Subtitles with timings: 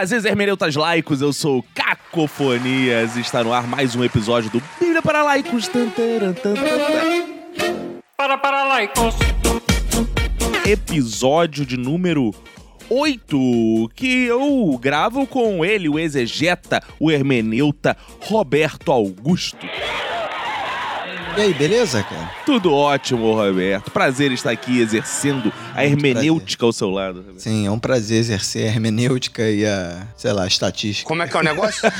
[0.00, 5.02] Prazeres, hermeneutas laicos, eu sou Cacofonias e está no ar mais um episódio do Bíblia
[5.02, 5.70] para Laicos.
[8.16, 9.14] Para para laicos.
[10.66, 12.34] Episódio de número
[12.88, 19.66] 8, que eu gravo com ele, o exegeta, o hermeneuta Roberto Augusto.
[21.36, 22.30] E aí, beleza, cara?
[22.44, 23.90] Tudo ótimo, Roberto.
[23.92, 27.20] Prazer estar aqui exercendo a hermenêutica ao seu lado.
[27.20, 27.40] Roberto.
[27.40, 31.06] Sim, é um prazer exercer a hermenêutica e a, sei lá, a estatística.
[31.08, 31.80] Como é que é o negócio?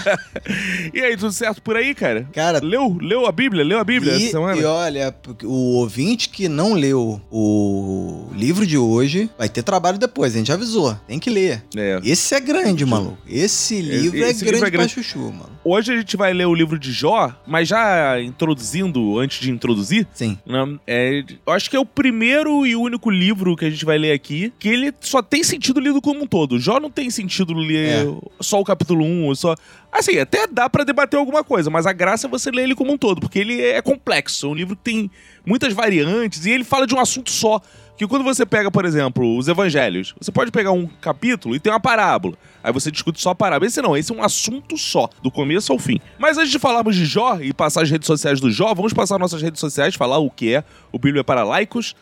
[0.92, 2.28] E aí, tudo certo por aí, cara?
[2.32, 3.62] Cara, Leu, leu a Bíblia?
[3.64, 4.60] Leu a Bíblia essa e, semana?
[4.60, 10.34] e olha, o ouvinte que não leu o livro de hoje vai ter trabalho depois,
[10.34, 10.94] a gente avisou.
[11.06, 11.62] Tem que ler.
[11.76, 12.00] É.
[12.02, 13.18] Esse é grande, maluco.
[13.28, 14.94] Esse livro esse é livro grande é grande.
[14.94, 15.50] pra chuchu, mano.
[15.62, 20.06] Hoje a gente vai ler o livro de Jó, mas já introduzindo, antes de introduzir,
[20.12, 20.38] Sim.
[20.46, 23.98] né, é, eu acho que é o primeiro e único livro que a gente vai
[23.98, 26.58] ler aqui que ele só tem sentido lido como um todo.
[26.58, 28.06] Jó não tem sentido ler É.
[28.40, 29.54] só o capítulo 1, só.
[29.92, 32.92] Assim, até dá pra debater alguma coisa, mas a graça é você ler ele como
[32.92, 34.46] um todo, porque ele é complexo.
[34.46, 35.10] É um livro que tem
[35.44, 37.60] muitas variantes e ele fala de um assunto só.
[37.96, 41.70] Que quando você pega, por exemplo, os evangelhos, você pode pegar um capítulo e tem
[41.70, 42.34] uma parábola.
[42.64, 43.66] Aí você discute só a parábola.
[43.66, 46.00] Esse não, esse é um assunto só, do começo ao fim.
[46.18, 49.18] Mas antes de falarmos de Jó e passar as redes sociais do Jó, vamos passar
[49.18, 51.94] nossas redes sociais, falar o que é o Bíblia para laicos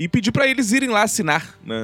[0.00, 1.76] e pedir pra eles irem lá assinar, né,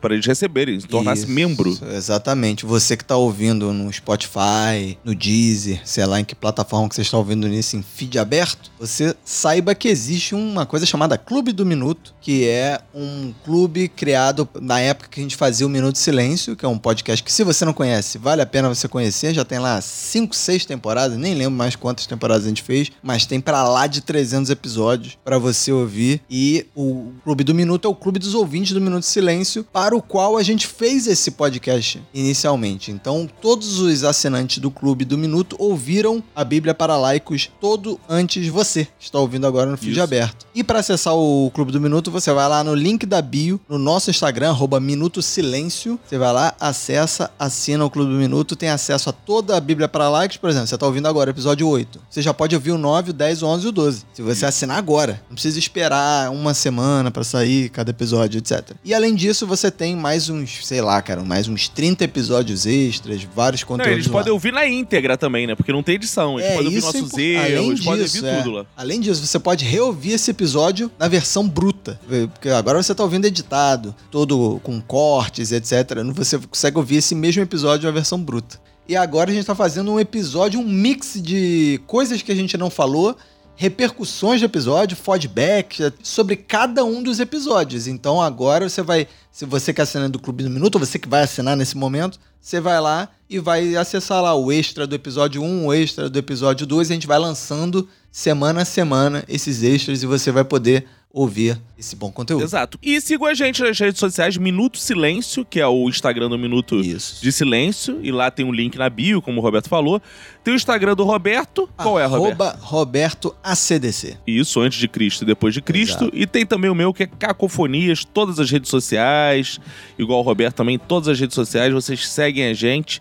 [0.00, 1.76] para eles receberem, tornar-se Isso, membro.
[1.92, 2.64] Exatamente.
[2.64, 7.02] Você que tá ouvindo no Spotify, no Deezer, sei lá em que plataforma que você
[7.02, 11.66] está ouvindo nisso, em feed aberto, você saiba que existe uma coisa chamada Clube do
[11.66, 16.54] Minuto, que é um clube criado na época que a gente fazia o Minuto Silêncio,
[16.54, 19.34] que é um podcast que, se você não conhece, vale a pena você conhecer.
[19.34, 23.26] Já tem lá 5, 6 temporadas, nem lembro mais quantas temporadas a gente fez, mas
[23.26, 26.20] tem pra lá de 300 episódios pra você ouvir.
[26.30, 30.02] E o Clube do Minuto é o clube dos ouvintes do Minuto Silêncio, para o
[30.02, 32.90] qual a gente fez esse podcast inicialmente.
[32.90, 38.46] Então, todos os assinantes do Clube do Minuto ouviram a Bíblia para laicos todo antes
[38.48, 40.02] você, que está ouvindo agora no feed Isso.
[40.02, 40.46] aberto.
[40.54, 43.78] E para acessar o Clube do Minuto, você vai lá no link da bio, no
[43.78, 45.98] nosso Instagram, arroba Minuto Silêncio.
[46.06, 49.88] Você vai lá, acessa, assina o Clube do Minuto, tem acesso a toda a Bíblia
[49.88, 50.36] para laicos.
[50.36, 52.00] Por exemplo, você está ouvindo agora o episódio 8.
[52.10, 54.04] Você já pode ouvir o 9, o 10, o 11 e o 12.
[54.12, 55.22] Se você assinar agora.
[55.28, 58.72] Não precisa esperar uma semana para sair cada episódio, etc.
[58.84, 63.22] E além disso, você tem mais uns, sei lá, cara, mais uns 30 episódios extras,
[63.24, 64.12] vários Não, conteúdos eles lá.
[64.12, 65.54] podem ouvir na íntegra também, né?
[65.54, 66.38] Porque não tem edição.
[66.38, 68.36] Eles É, podem ouvir é nossos além erros, podem disso, ouvir é.
[68.42, 68.66] tudo lá.
[68.76, 71.98] Além disso, você pode reouvir esse episódio na versão bruta.
[72.32, 75.72] Porque agora você tá ouvindo editado, todo com cortes, etc.
[76.14, 78.58] Você consegue ouvir esse mesmo episódio na versão bruta.
[78.86, 82.56] E agora a gente tá fazendo um episódio, um mix de coisas que a gente
[82.58, 83.16] não falou,
[83.56, 87.86] repercussões do episódio, feedback sobre cada um dos episódios.
[87.86, 90.98] Então agora você vai, se você que é assinante do Clube do Minuto, ou você
[90.98, 94.94] que vai assinar nesse momento, você vai lá e vai acessar lá o extra do
[94.94, 99.24] episódio 1, o extra do episódio 2, e a gente vai lançando semana a semana
[99.28, 102.42] esses extras e você vai poder ouvir esse bom conteúdo.
[102.42, 102.76] Exato.
[102.82, 106.80] E sigam a gente nas redes sociais, Minuto Silêncio, que é o Instagram do Minuto
[106.80, 107.22] Isso.
[107.22, 108.00] de Silêncio.
[108.02, 110.02] E lá tem um link na bio, como o Roberto falou.
[110.42, 111.70] Tem o Instagram do Roberto.
[111.76, 112.58] Qual é, Roberto?
[112.58, 114.16] Roberto ACDC.
[114.26, 116.10] Isso, antes de Cristo e depois de Cristo.
[116.12, 119.60] E tem também o meu, que é Cacofonias, todas as redes sociais.
[119.96, 121.72] Igual o Roberto também, todas as redes sociais.
[121.72, 123.00] Vocês seguem a gente.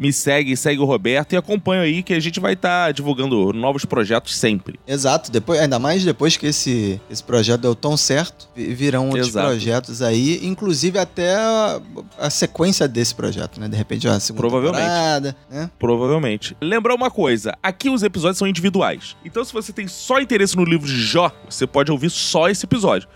[0.00, 3.84] Me seguem, segue o Roberto e acompanham aí que a gente vai estar divulgando novos
[3.84, 4.80] projetos sempre.
[4.86, 9.28] Exato, depois, ainda mais depois que esse, esse projeto deu tão certo, vi- virão outros
[9.28, 9.46] Exato.
[9.48, 11.80] projetos aí, inclusive até a,
[12.18, 13.68] a sequência desse projeto, né?
[13.68, 14.80] De repente, uma segunda Provavelmente.
[14.82, 15.70] temporada, né?
[15.78, 16.56] Provavelmente.
[16.62, 19.14] Lembrar uma coisa: aqui os episódios são individuais.
[19.22, 22.64] Então, se você tem só interesse no livro de Jó, você pode ouvir só esse
[22.64, 23.06] episódio.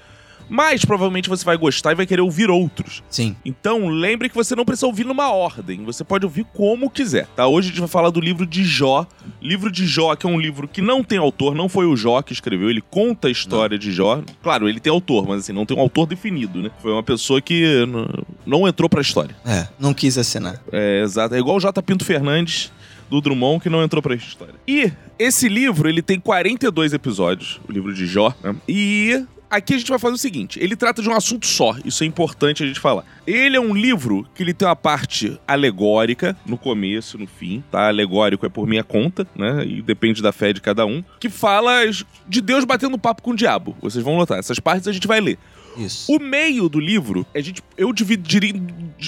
[0.48, 3.02] Mas provavelmente você vai gostar e vai querer ouvir outros.
[3.08, 3.36] Sim.
[3.44, 5.84] Então, lembre que você não precisa ouvir numa ordem.
[5.84, 7.46] Você pode ouvir como quiser, tá?
[7.46, 9.06] Hoje a gente vai falar do livro de Jó.
[9.40, 12.22] Livro de Jó, que é um livro que não tem autor, não foi o Jó
[12.22, 14.22] que escreveu, ele conta a história de Jó.
[14.42, 16.70] Claro, ele tem autor, mas assim, não tem um autor definido, né?
[16.80, 17.64] Foi uma pessoa que
[18.46, 19.34] não entrou pra história.
[19.44, 20.60] É, não quis assinar.
[20.72, 21.34] É, exato.
[21.34, 21.82] É igual o J.
[21.82, 22.72] Pinto Fernandes
[23.10, 24.54] do Drummond que não entrou pra história.
[24.66, 28.56] E esse livro, ele tem 42 episódios, o livro de Jó, né?
[28.68, 29.24] E
[29.56, 32.06] aqui a gente vai fazer o seguinte, ele trata de um assunto só, isso é
[32.06, 33.04] importante a gente falar.
[33.26, 37.88] Ele é um livro que ele tem uma parte alegórica no começo, no fim, tá?
[37.88, 39.64] Alegórico é por minha conta, né?
[39.64, 41.82] E depende da fé de cada um, que fala
[42.28, 43.76] de Deus batendo papo com o diabo.
[43.80, 45.38] Vocês vão notar, essas partes a gente vai ler.
[45.76, 46.12] Isso.
[46.12, 48.54] O meio do livro, a gente, eu dividiria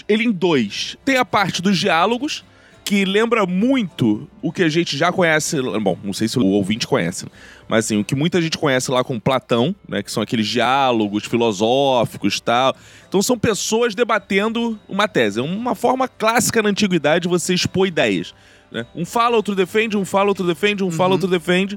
[0.09, 0.97] ele em dois.
[1.05, 2.45] Tem a parte dos diálogos,
[2.87, 5.61] que lembra muito o que a gente já conhece.
[5.83, 7.27] Bom, não sei se o ouvinte conhece,
[7.69, 10.05] mas assim, o que muita gente conhece lá com Platão, né?
[10.05, 12.77] Que são aqueles diálogos filosóficos e tal.
[13.09, 15.41] Então são pessoas debatendo uma tese.
[15.41, 18.33] É uma forma clássica na antiguidade de você expor ideias.
[18.71, 18.87] Né?
[18.95, 21.77] Um fala, outro defende, um fala, outro defende, um fala, outro defende.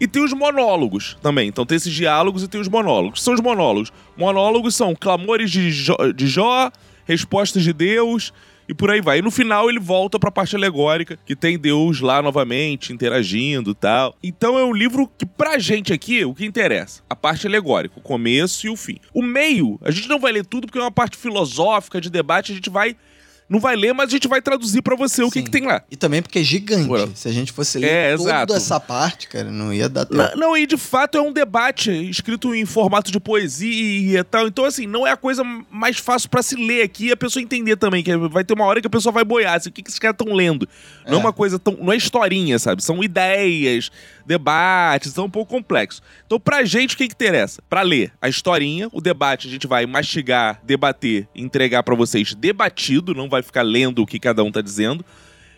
[0.00, 1.46] E tem os monólogos também.
[1.46, 3.22] Então tem esses diálogos e tem os monólogos.
[3.22, 3.92] São os monólogos.
[4.16, 6.72] Monólogos são clamores de Jó, de Jó
[7.06, 8.32] respostas de Deus
[8.68, 9.18] e por aí vai.
[9.18, 13.74] E no final ele volta pra parte alegórica, que tem Deus lá novamente, interagindo e
[13.74, 14.16] tal.
[14.22, 17.02] Então é um livro que, pra gente aqui, o que interessa?
[17.08, 18.98] A parte alegórica, o começo e o fim.
[19.12, 22.52] O meio, a gente não vai ler tudo porque é uma parte filosófica, de debate,
[22.52, 22.96] a gente vai.
[23.48, 25.82] Não vai ler, mas a gente vai traduzir pra você o que, que tem lá.
[25.90, 26.88] E também porque é gigante.
[27.14, 28.54] Se a gente fosse ler É, toda exato.
[28.54, 30.16] essa parte, cara, não ia dar tempo.
[30.16, 34.46] Não, não, e de fato é um debate escrito em formato de poesia e tal.
[34.48, 37.42] Então, assim, não é a coisa mais fácil pra se ler aqui e a pessoa
[37.42, 38.02] entender também.
[38.02, 39.54] Que vai ter uma hora que a pessoa vai boiar.
[39.56, 40.66] Assim, o que, que esses caras estão lendo?
[41.06, 41.20] Não é É.
[41.20, 41.76] uma coisa tão.
[41.80, 42.82] Não é historinha, sabe?
[42.82, 43.90] São ideias,
[44.26, 46.02] debates, então é um pouco complexo.
[46.26, 47.62] Então, pra gente, o que, que interessa?
[47.68, 53.14] Pra ler a historinha, o debate a gente vai mastigar, debater, entregar pra vocês debatido,
[53.14, 55.04] não vai ficar lendo o que cada um tá dizendo.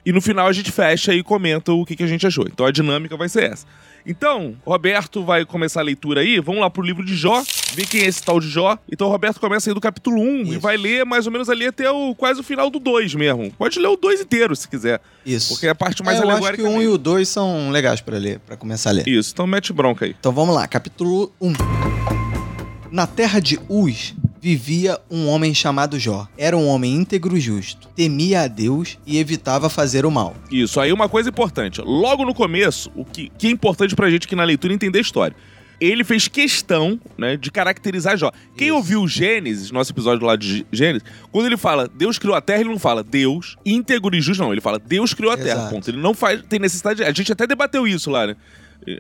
[0.05, 2.47] E no final a gente fecha e comenta o que, que a gente achou.
[2.47, 3.67] Então a dinâmica vai ser essa.
[4.07, 6.39] Então, Roberto vai começar a leitura aí.
[6.39, 7.43] Vamos lá pro livro de Jó,
[7.75, 8.79] ver quem é esse tal de Jó.
[8.91, 10.61] Então, o Roberto começa aí do capítulo 1 e Isso.
[10.61, 13.51] vai ler mais ou menos ali até o, quase o final do 2 mesmo.
[13.59, 15.49] Pode ler o 2 inteiro se quiser, Isso.
[15.55, 16.95] porque é a parte mais É, eu acho que o 1 e mesmo.
[16.95, 19.09] o 2 são legais pra ler, pra começar a ler.
[19.09, 20.15] Isso, então mete bronca aí.
[20.19, 21.53] Então vamos lá, capítulo 1.
[22.93, 24.15] Na terra de Uz
[24.47, 26.29] vivia um homem chamado Jó.
[26.39, 27.89] Era um homem íntegro e justo.
[27.97, 30.37] Temia a Deus e evitava fazer o mal.
[30.53, 31.81] Isso, aí uma coisa importante.
[31.81, 34.99] Logo no começo, o que, que é importante pra gente aqui na leitura é entender
[34.99, 35.35] a história.
[35.81, 38.31] Ele fez questão, né, de caracterizar Jó.
[38.57, 38.77] Quem Isso.
[38.77, 41.03] ouviu Gênesis, nosso episódio lá de Gênesis,
[41.33, 44.53] quando ele fala Deus criou a terra, ele não fala Deus íntegro e justo, não.
[44.53, 45.75] Ele fala Deus criou a terra, Exato.
[45.75, 45.91] ponto.
[45.91, 47.03] Ele não faz, tem necessidade.
[47.03, 48.37] A gente até debateu isso lá, né?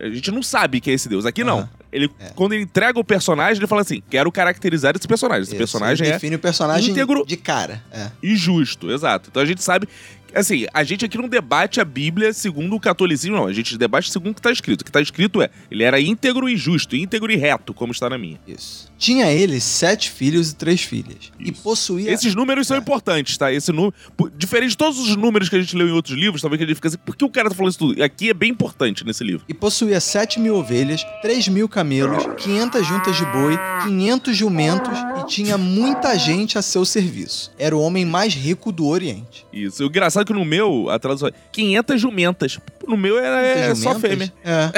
[0.00, 1.24] A gente não sabe quem é esse Deus.
[1.24, 1.68] Aqui não.
[1.96, 2.30] Ele, É.
[2.34, 5.42] Quando ele entrega o personagem, ele fala assim: quero caracterizar esse personagem.
[5.42, 7.82] Esse Isso, personagem ele é define o personagem íntegro- de cara.
[7.90, 8.10] É.
[8.22, 9.28] e justo, exato.
[9.30, 9.88] Então a gente sabe.
[10.34, 13.46] Assim, a gente aqui não debate a Bíblia segundo o catolicismo, não.
[13.46, 14.82] A gente debate segundo o que está escrito.
[14.82, 18.10] O que está escrito é: ele era íntegro e justo, íntegro e reto, como está
[18.10, 18.38] na minha.
[18.46, 18.92] Isso.
[18.98, 21.32] Tinha ele sete filhos e três filhas.
[21.38, 21.62] E Isso.
[21.62, 22.10] possuía.
[22.10, 23.52] Esses números são importantes, tá?
[23.52, 23.94] Esse número.
[24.36, 26.66] Diferente de todos os números que a gente leu em outros livros, talvez que a
[26.66, 27.98] gente fica assim, por que o cara tá falando isso tudo?
[27.98, 29.44] E aqui é bem importante nesse livro.
[29.48, 35.26] E possuía sete mil ovelhas, três mil camelos, 500 juntas de boi, 500 jumentos e
[35.26, 37.52] tinha muita gente a seu serviço.
[37.58, 39.46] Era o homem mais rico do Oriente.
[39.52, 39.82] Isso.
[39.82, 42.58] O engraçado é que no meu, a tradução é 500 jumentas.
[42.86, 44.32] No meu era é, 500 só fêmea.
[44.44, 44.70] É.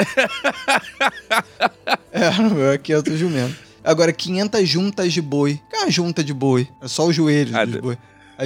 [2.27, 3.68] é, no meu aqui é outro jumento.
[3.83, 5.59] Agora, 500 juntas de boi.
[5.69, 6.67] Que é uma junta de boi?
[6.81, 7.97] É só os joelhos Ah, de- boi.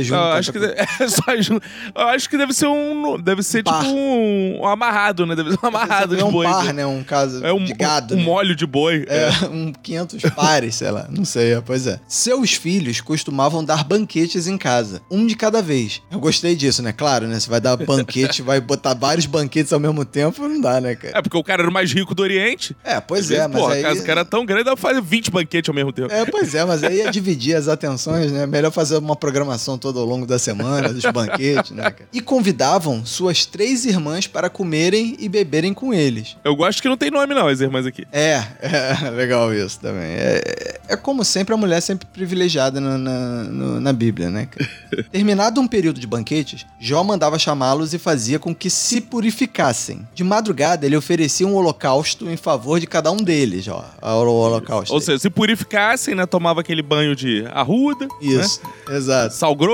[0.02, 0.22] Junta.
[0.22, 1.60] eu acho que deve, é só jun-
[1.96, 3.20] eu acho que deve ser um.
[3.22, 3.82] Deve ser par.
[3.84, 5.36] tipo um, um amarrado, né?
[5.36, 6.46] Deve ser um amarrado é de um boi.
[6.46, 6.86] par, né?
[6.86, 8.16] Um caso É um, de gado.
[8.16, 8.24] um, né?
[8.24, 9.06] molho de boi.
[9.08, 9.46] É, É.
[9.52, 11.08] um 500 pares, sei lá.
[11.10, 12.00] Não sei, é, pois é.
[12.08, 16.02] Seus filhos costumavam dar banquetes em casa, um de cada vez.
[16.12, 16.92] Eu gostei disso, né?
[16.92, 17.40] Claro, né?
[17.40, 21.18] Você vai dar banquete, vai botar vários banquetes ao mesmo tempo, não dá, né, cara?
[21.18, 22.76] É, porque o cara era o mais rico do Oriente.
[22.84, 23.80] É, pois é, vezes, mas pô, aí...
[23.80, 26.12] a casa do cara é tão grande, dá pra fazer 20 banquetes ao mesmo tempo.
[26.14, 28.46] É, pois é, mas aí é dividir as atenções, né?
[28.46, 32.08] Melhor fazer uma programação toda ao longo da semana, dos banquetes, né, cara?
[32.14, 36.38] E convidavam suas três irmãs para comerem e beberem com eles.
[36.42, 38.08] Eu gosto que não tem nome, não, as irmãs aqui.
[38.10, 40.14] É, é legal isso também.
[40.14, 44.46] É, é como sempre a mulher sempre privilegiada na, na, na Bíblia, né?
[44.46, 44.70] cara?
[45.12, 50.08] Terminado um período de banquetes, Jó mandava chamá-los e fazia com que se purificassem.
[50.16, 53.84] De madrugada, ele oferecia um holocausto em favor de cada um deles, ó.
[54.02, 54.94] O holocausto.
[54.94, 56.26] Ou seja, se purificassem, né?
[56.26, 58.12] Tomava aquele banho de arruda, né?
[58.22, 59.36] isso, exato.
[59.36, 59.73] Sal grosso.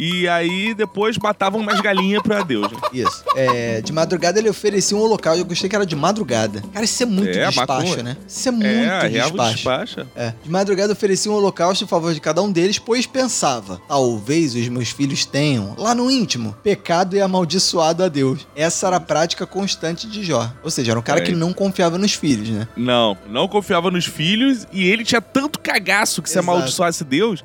[0.00, 2.70] E aí depois matavam mais galinha pra Deus.
[2.70, 2.78] Né?
[2.92, 3.24] Isso.
[3.34, 5.40] É, de madrugada ele oferecia um holocausto.
[5.40, 6.62] Eu gostei que era de madrugada.
[6.72, 8.02] Cara, isso é muito É, maconha.
[8.04, 8.16] né?
[8.28, 9.54] Isso é muito é, a real despacho.
[9.56, 10.06] despacha.
[10.14, 10.32] É.
[10.44, 14.68] De madrugada oferecia um holocausto em favor de cada um deles, pois pensava: talvez os
[14.68, 18.46] meus filhos tenham, lá no íntimo, pecado e amaldiçoado a Deus.
[18.54, 20.48] Essa era a prática constante de Jó.
[20.62, 21.24] Ou seja, era um cara É.
[21.24, 22.68] que não confiava nos filhos, né?
[22.76, 26.52] Não, não confiava nos filhos e ele tinha tanto cagaço que se Exato.
[26.52, 27.42] amaldiçoasse Deus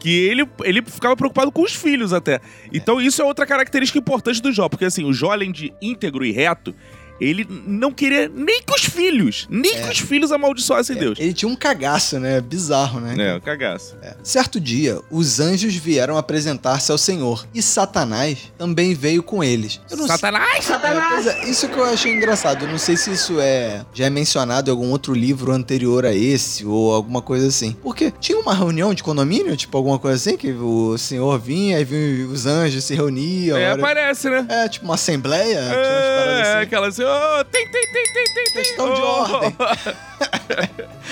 [0.00, 2.40] que ele, ele ficava preocupado com os filhos até.
[2.72, 6.24] Então isso é outra característica importante do Jó, porque assim, o Jó, além de íntegro
[6.24, 6.74] e reto,
[7.20, 11.18] ele não queria nem que os filhos, nem que os filhos amaldiçoassem Deus.
[11.18, 12.40] Ele tinha um cagaço, né?
[12.40, 13.14] Bizarro, né?
[13.18, 13.96] É, o cagaço.
[14.02, 14.14] É.
[14.22, 19.80] Certo dia, os anjos vieram apresentar-se ao Senhor e Satanás também veio com eles.
[19.90, 21.26] Eu não sei- Satanás!
[21.26, 22.64] É, é, isso que eu achei engraçado.
[22.64, 26.14] Eu não sei se isso é já é mencionado em algum outro livro anterior a
[26.14, 27.76] esse ou alguma coisa assim.
[27.82, 32.24] Porque tinha uma reunião de condomínio, tipo alguma coisa assim, que o senhor vinha e
[32.24, 33.56] os anjos se reuniam.
[33.56, 34.46] É, era- parece, né?
[34.48, 35.58] é, tipo uma assembleia.
[35.58, 36.62] É, assim.
[36.62, 38.52] aquela assim, oh, tem, tem, tem, tem, tem, tem.
[38.52, 39.04] Questão de oh.
[39.04, 39.56] ordem.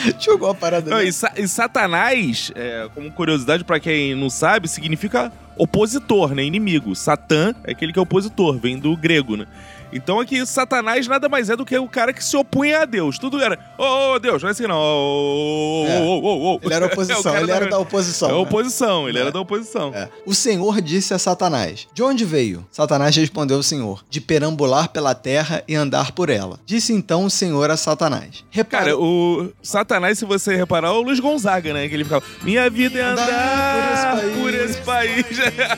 [0.18, 4.68] Tinha alguma parada Não, e, sa- e Satanás, é, como curiosidade pra quem não sabe,
[4.68, 6.42] significa opositor, né?
[6.44, 6.94] Inimigo.
[6.94, 9.46] Satã é aquele que é opositor, vem do grego, né?
[9.92, 13.18] Então aqui, Satanás nada mais é do que o cara que se opunha a Deus.
[13.18, 14.76] Tudo era, ô, ô, Deus, não é assim não.
[14.76, 16.00] Ô, É.
[16.02, 16.60] ô, ô.
[16.62, 18.28] Ele era É oposição, cara ele era da oposição.
[18.28, 18.38] É né?
[18.38, 19.20] oposição, ele É.
[19.22, 19.92] era da oposição.
[19.94, 20.08] É.
[20.26, 22.66] O Senhor disse a Satanás: De onde veio?
[22.70, 26.60] Satanás respondeu ao Senhor: De perambular pela terra e andar por ela.
[26.66, 31.00] Disse então o Senhor a Satanás: Repara, Cara, o Satanás, se você reparar, é o
[31.00, 31.88] Luiz Gonzaga, né?
[31.88, 35.68] Que ele ficava, minha vida é andar, Andar por por esse esse país.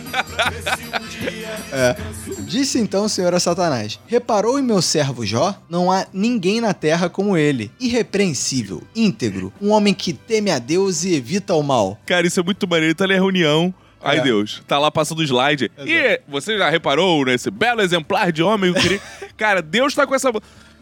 [2.47, 5.55] Disse então o Senhor a Satanás: Reparou em meu servo Jó?
[5.69, 11.05] Não há ninguém na terra como ele, irrepreensível, íntegro, um homem que teme a Deus
[11.05, 11.99] e evita o mal.
[12.07, 12.95] Cara, isso é muito maneiro.
[12.95, 13.73] Tá ali a reunião.
[14.03, 14.23] Ai, É.
[14.23, 14.63] Deus.
[14.67, 15.71] Tá lá passando o slide.
[15.85, 18.73] E você já reparou nesse belo exemplar de homem?
[18.73, 18.99] Queria...
[19.37, 20.31] Cara, Deus tá com essa...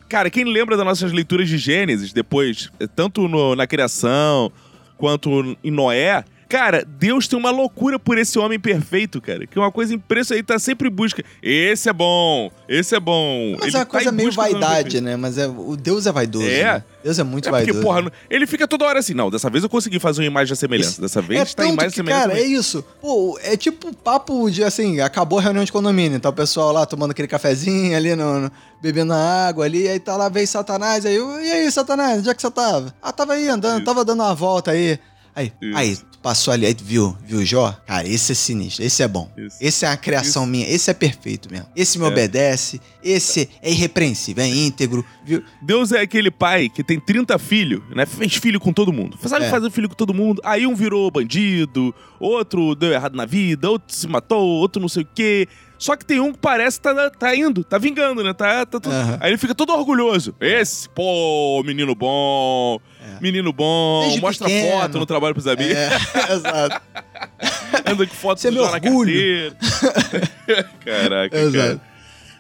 [0.08, 4.52] Cara, quem lembra das nossas leituras de Gênesis depois, tanto no- na criação
[4.96, 6.24] quanto em Noé...
[6.48, 9.46] Cara, Deus tem uma loucura por esse homem perfeito, cara.
[9.46, 10.38] Que é uma coisa impressionante.
[10.40, 11.22] Ele tá sempre em busca.
[11.42, 13.54] Esse é bom, esse é bom.
[13.58, 15.14] Mas Ele é uma tá coisa meio vaidade, né?
[15.16, 16.46] Mas é, o Deus é vaidoso.
[16.48, 16.62] É.
[16.74, 16.84] né?
[17.04, 17.84] Deus é muito É porque, vaidoso.
[17.84, 19.12] porra, ele fica toda hora assim.
[19.12, 21.02] Não, dessa vez eu consegui fazer uma imagem de semelhança.
[21.02, 22.28] Dessa vez é tá tanto imagem que, semelhança.
[22.28, 22.54] cara, é também.
[22.58, 22.82] isso.
[23.00, 26.86] Pô, é tipo papo de assim, acabou a reunião de condomínio, tá o pessoal lá
[26.86, 31.14] tomando aquele cafezinho ali, no, no- bebendo água ali, aí tá lá, veio Satanás, aí,
[31.16, 32.94] eu, e aí, Satanás, onde é que você tava?
[33.02, 33.84] Ah, tava aí andando, Isso.
[33.84, 34.98] tava dando uma volta aí.
[35.34, 35.76] Aí, Isso.
[35.78, 37.72] aí, tu passou ali, aí tu viu, viu Jó?
[37.86, 39.30] Cara, esse é sinistro, esse é bom.
[39.36, 39.56] Isso.
[39.60, 41.66] Esse é uma criação minha, esse é perfeito mesmo.
[41.74, 42.08] Esse me É.
[42.08, 45.42] obedece, esse é irrepreensível, é íntegro, viu?
[45.62, 48.04] Deus é aquele pai que tem 30 filhos, né?
[48.04, 49.16] Fez filho com todo mundo.
[49.26, 49.50] Sabe É.
[49.50, 50.40] fazer filho com todo mundo?
[50.44, 55.04] Aí um virou bandido, outro deu errado na vida, outro se matou, outro não sei
[55.04, 55.46] o quê.
[55.78, 58.32] Só que tem um que parece que tá, tá indo, tá vingando, né?
[58.32, 59.18] Tá, tá tudo- Aham.
[59.20, 60.34] Aí ele fica todo orgulhoso.
[60.40, 62.80] Esse, pô, menino bom.
[63.20, 64.80] Menino bom, Desde mostra pequeno.
[64.80, 65.88] foto no trabalho pros amigos, É,
[66.32, 66.80] exato.
[67.86, 69.56] anda com foto Esse é meu orgulho.
[70.84, 71.56] Caraca, Exato.
[71.56, 71.80] cara.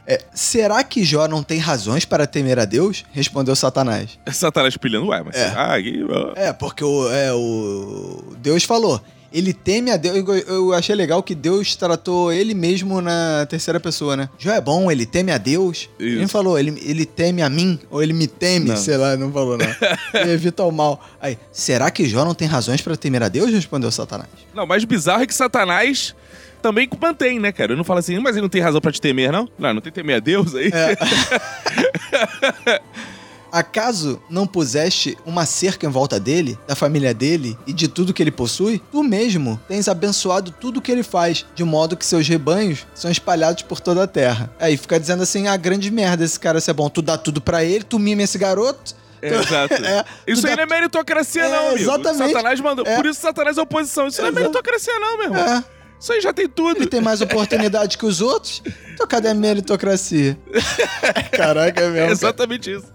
[0.06, 3.04] É, será que Jó não tem razões para temer a Deus?
[3.12, 4.18] Respondeu Satanás.
[4.32, 5.82] Satanás pilhando, ué, mas É.
[5.82, 6.02] que...
[6.08, 9.02] ó, É, porque o, é, o Deus falou.
[9.32, 10.16] Ele teme a Deus.
[10.16, 14.28] Eu, eu achei legal que Deus tratou ele mesmo na terceira pessoa, né?
[14.38, 15.88] Jó é bom, ele teme a Deus.
[15.98, 16.32] Ele Isso.
[16.32, 18.76] falou, ele, ele teme a mim, ou ele me teme, Não.
[18.76, 19.66] sei lá, não falou não.
[20.20, 21.04] ele evita o mal.
[21.20, 23.50] Aí, será que Jó não tem razões para temer a Deus?
[23.50, 24.28] Respondeu Satanás.
[24.54, 26.14] Não, o mais bizarro é que Satanás
[26.62, 27.72] também mantém, né, cara?
[27.72, 29.48] Eu não falo assim, mas ele não tem razão pra te temer, não?
[29.58, 30.70] Não, não tem temer a Deus aí.
[30.72, 32.80] É.
[33.52, 38.22] Acaso não puseste uma cerca em volta dele, da família dele e de tudo que
[38.22, 38.82] ele possui?
[38.92, 43.62] Tu mesmo tens abençoado tudo que ele faz, de modo que seus rebanhos são espalhados
[43.62, 44.52] por toda a terra.
[44.60, 46.88] Aí fica dizendo assim: ah, grande merda esse cara ser bom.
[46.88, 48.94] Tu dá tudo pra ele, tu mima esse garoto.
[49.20, 49.74] É, exato.
[49.74, 51.82] É, isso aí dá- não é meritocracia, É, não, amigo.
[51.90, 52.30] exatamente.
[52.32, 52.86] Satanás mandou.
[52.86, 52.94] É.
[52.94, 54.06] Por isso Satanás é oposição.
[54.06, 55.42] Isso não é meritocracia, não, meu irmão.
[55.44, 55.64] É,
[55.98, 56.76] Isso aí já tem tudo.
[56.78, 58.62] ele tem mais oportunidade que os outros.
[58.94, 60.38] Então cadê a meritocracia?
[61.32, 61.98] Caraca, é É mesmo.
[62.00, 62.12] cara.
[62.12, 62.86] exatamente isso.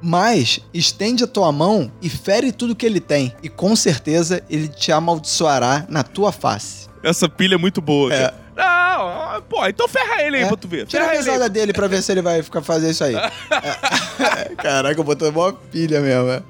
[0.00, 4.66] Mas estende a tua mão e fere tudo que ele tem, e com certeza ele
[4.66, 6.88] te amaldiçoará na tua face.
[7.04, 8.18] Essa pilha é muito boa, É.
[8.20, 8.42] cara.
[8.54, 10.46] Não, pô, então ferra ele aí É.
[10.48, 10.86] pra tu ver.
[10.86, 13.14] Tira a Ferra mesada dele pra ver se ele vai ficar fazer isso aí.
[13.50, 14.54] É.
[14.60, 16.28] Caraca, eu botei uma pilha mesmo.
[16.30, 16.42] é.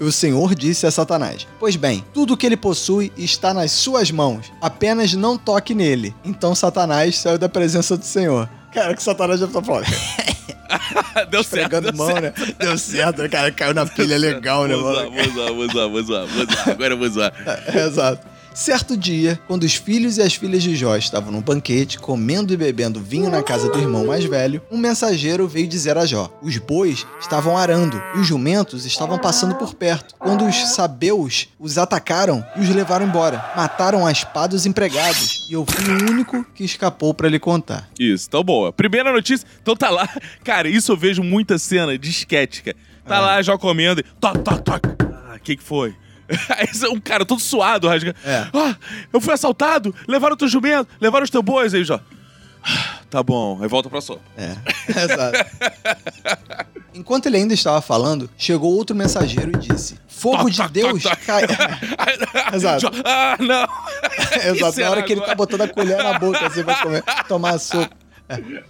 [0.00, 4.50] O Senhor disse a Satanás: Pois bem, tudo que ele possui está nas suas mãos,
[4.60, 6.14] apenas não toque nele.
[6.24, 8.48] Então Satanás saiu da presença do Senhor.
[8.72, 9.86] Cara, que Satanás já tá falando.
[11.30, 11.68] deu certo.
[11.68, 12.40] Pregando Deu mão, certo.
[12.40, 12.54] né?
[12.58, 13.50] Deu certo, cara.
[13.52, 15.10] Caiu na pilha legal, né, mano?
[15.10, 16.70] vou usar, vou usar, vou usar, vou usar.
[16.70, 17.32] Agora eu vou usar.
[17.46, 18.29] É, Exato.
[18.52, 22.56] Certo dia, quando os filhos e as filhas de Jó estavam num banquete, comendo e
[22.56, 26.58] bebendo vinho na casa do irmão mais velho, um mensageiro veio dizer a Jó: Os
[26.58, 30.14] bois estavam arando e os jumentos estavam passando por perto.
[30.18, 35.54] Quando os sabeus os atacaram e os levaram embora, mataram a espada os empregados, e
[35.54, 37.88] eu fui o único que escapou para lhe contar.
[37.98, 38.72] Isso, então boa.
[38.72, 40.08] Primeira notícia, então tá lá.
[40.44, 42.76] Cara, isso eu vejo muita cena de esquete, cara.
[43.06, 43.20] Tá Ah.
[43.20, 44.84] lá já comendo e toc, toc, toc.
[45.30, 45.94] Ah, o que que foi?
[46.56, 48.14] Aí um cara todo suado, rasga.
[48.24, 48.46] É.
[48.52, 48.76] Ah,
[49.12, 52.00] eu fui assaltado, levaram o teu jumento, levaram os teus bois aí, já.
[52.62, 53.58] Ah, tá bom.
[53.62, 54.20] Aí volta pra sopa.
[54.36, 54.54] É,
[54.88, 55.38] exato.
[56.92, 61.26] Enquanto ele ainda estava falando, chegou outro mensageiro e disse: Fogo de Deus toc, toc.
[61.26, 61.42] cai.
[62.54, 62.90] Exato.
[63.04, 63.66] Ah, não.
[64.52, 67.58] Exato, na hora que ele tá botando a colher na boca, assim, pra comer, tomar
[67.58, 67.99] sopa.
[68.30, 68.62] É.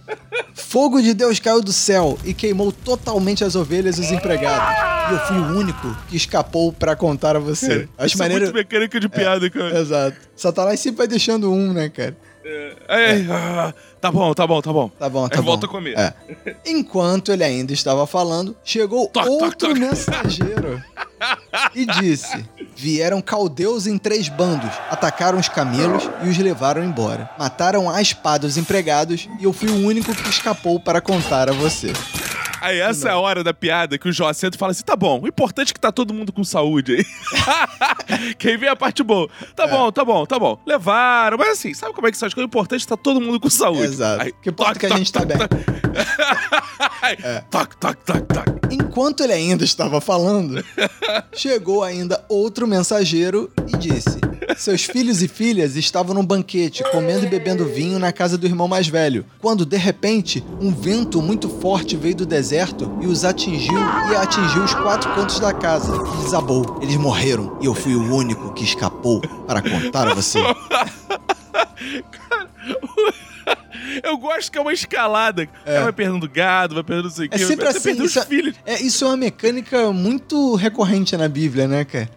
[0.53, 5.11] Fogo de Deus caiu do céu e queimou totalmente as ovelhas e os empregados.
[5.11, 7.87] E eu fui o único que escapou pra contar a você.
[7.97, 8.43] Acho Isso é maneiro.
[8.45, 9.79] muito mecânica de piada, cara.
[9.79, 10.17] Exato.
[10.35, 12.15] Satanás sempre vai deixando um, né, cara?
[12.87, 14.89] Ai, ah, tá bom, tá bom, tá bom.
[14.89, 15.47] Tá bom, tá Aí bom.
[15.47, 15.97] volta a comer.
[15.97, 16.13] É.
[16.65, 19.77] Enquanto ele ainda estava falando, chegou Toc, toc, outro toc.
[19.79, 20.83] mensageiro
[21.75, 22.43] e disse:
[22.75, 27.29] Vieram caldeus em três bandos, atacaram os camelos e os levaram embora.
[27.37, 31.53] Mataram a espada os empregados e eu fui o único que escapou para contar a
[31.53, 31.93] você.
[32.61, 34.95] Aí essa é a hora da piada que o Jó senta e fala assim: tá
[34.95, 37.05] bom, o importante é que tá todo mundo com saúde aí.
[38.37, 39.27] Quem vê a parte boa.
[39.55, 40.59] Tá bom, tá bom, tá bom.
[40.65, 42.45] Levaram, mas assim, sabe como é que são as coisas?
[42.45, 43.83] O importante é que tá todo mundo com saúde.
[43.83, 44.23] Exato.
[44.23, 45.37] Aí, Que importa que a gente tá bem.
[47.01, 47.17] Aí,
[47.49, 48.47] Toc, toc, toc, toc.
[48.71, 50.63] Enquanto ele ainda estava falando,
[51.33, 54.19] chegou ainda outro mensageiro e disse:
[54.55, 58.67] Seus filhos e filhas estavam num banquete, comendo e bebendo vinho na casa do irmão
[58.67, 62.50] mais velho, quando de repente um vento muito forte veio do deserto
[63.01, 63.79] e os atingiu
[64.11, 65.95] e atingiu os quatro cantos da casa.
[65.95, 66.79] E desabou.
[66.81, 70.39] Eles morreram e eu fui o único que escapou para contar a você.
[74.03, 75.47] Eu gosto que é uma escalada.
[75.65, 75.81] É.
[75.81, 77.45] Vai perdendo gado, vai perdendo não sei o É quê.
[77.45, 77.81] sempre assim.
[77.81, 78.55] perdeu Isso os filhos.
[78.65, 82.09] é, é- isso é uma mecânica muito recorrente na Bíblia, né, cara?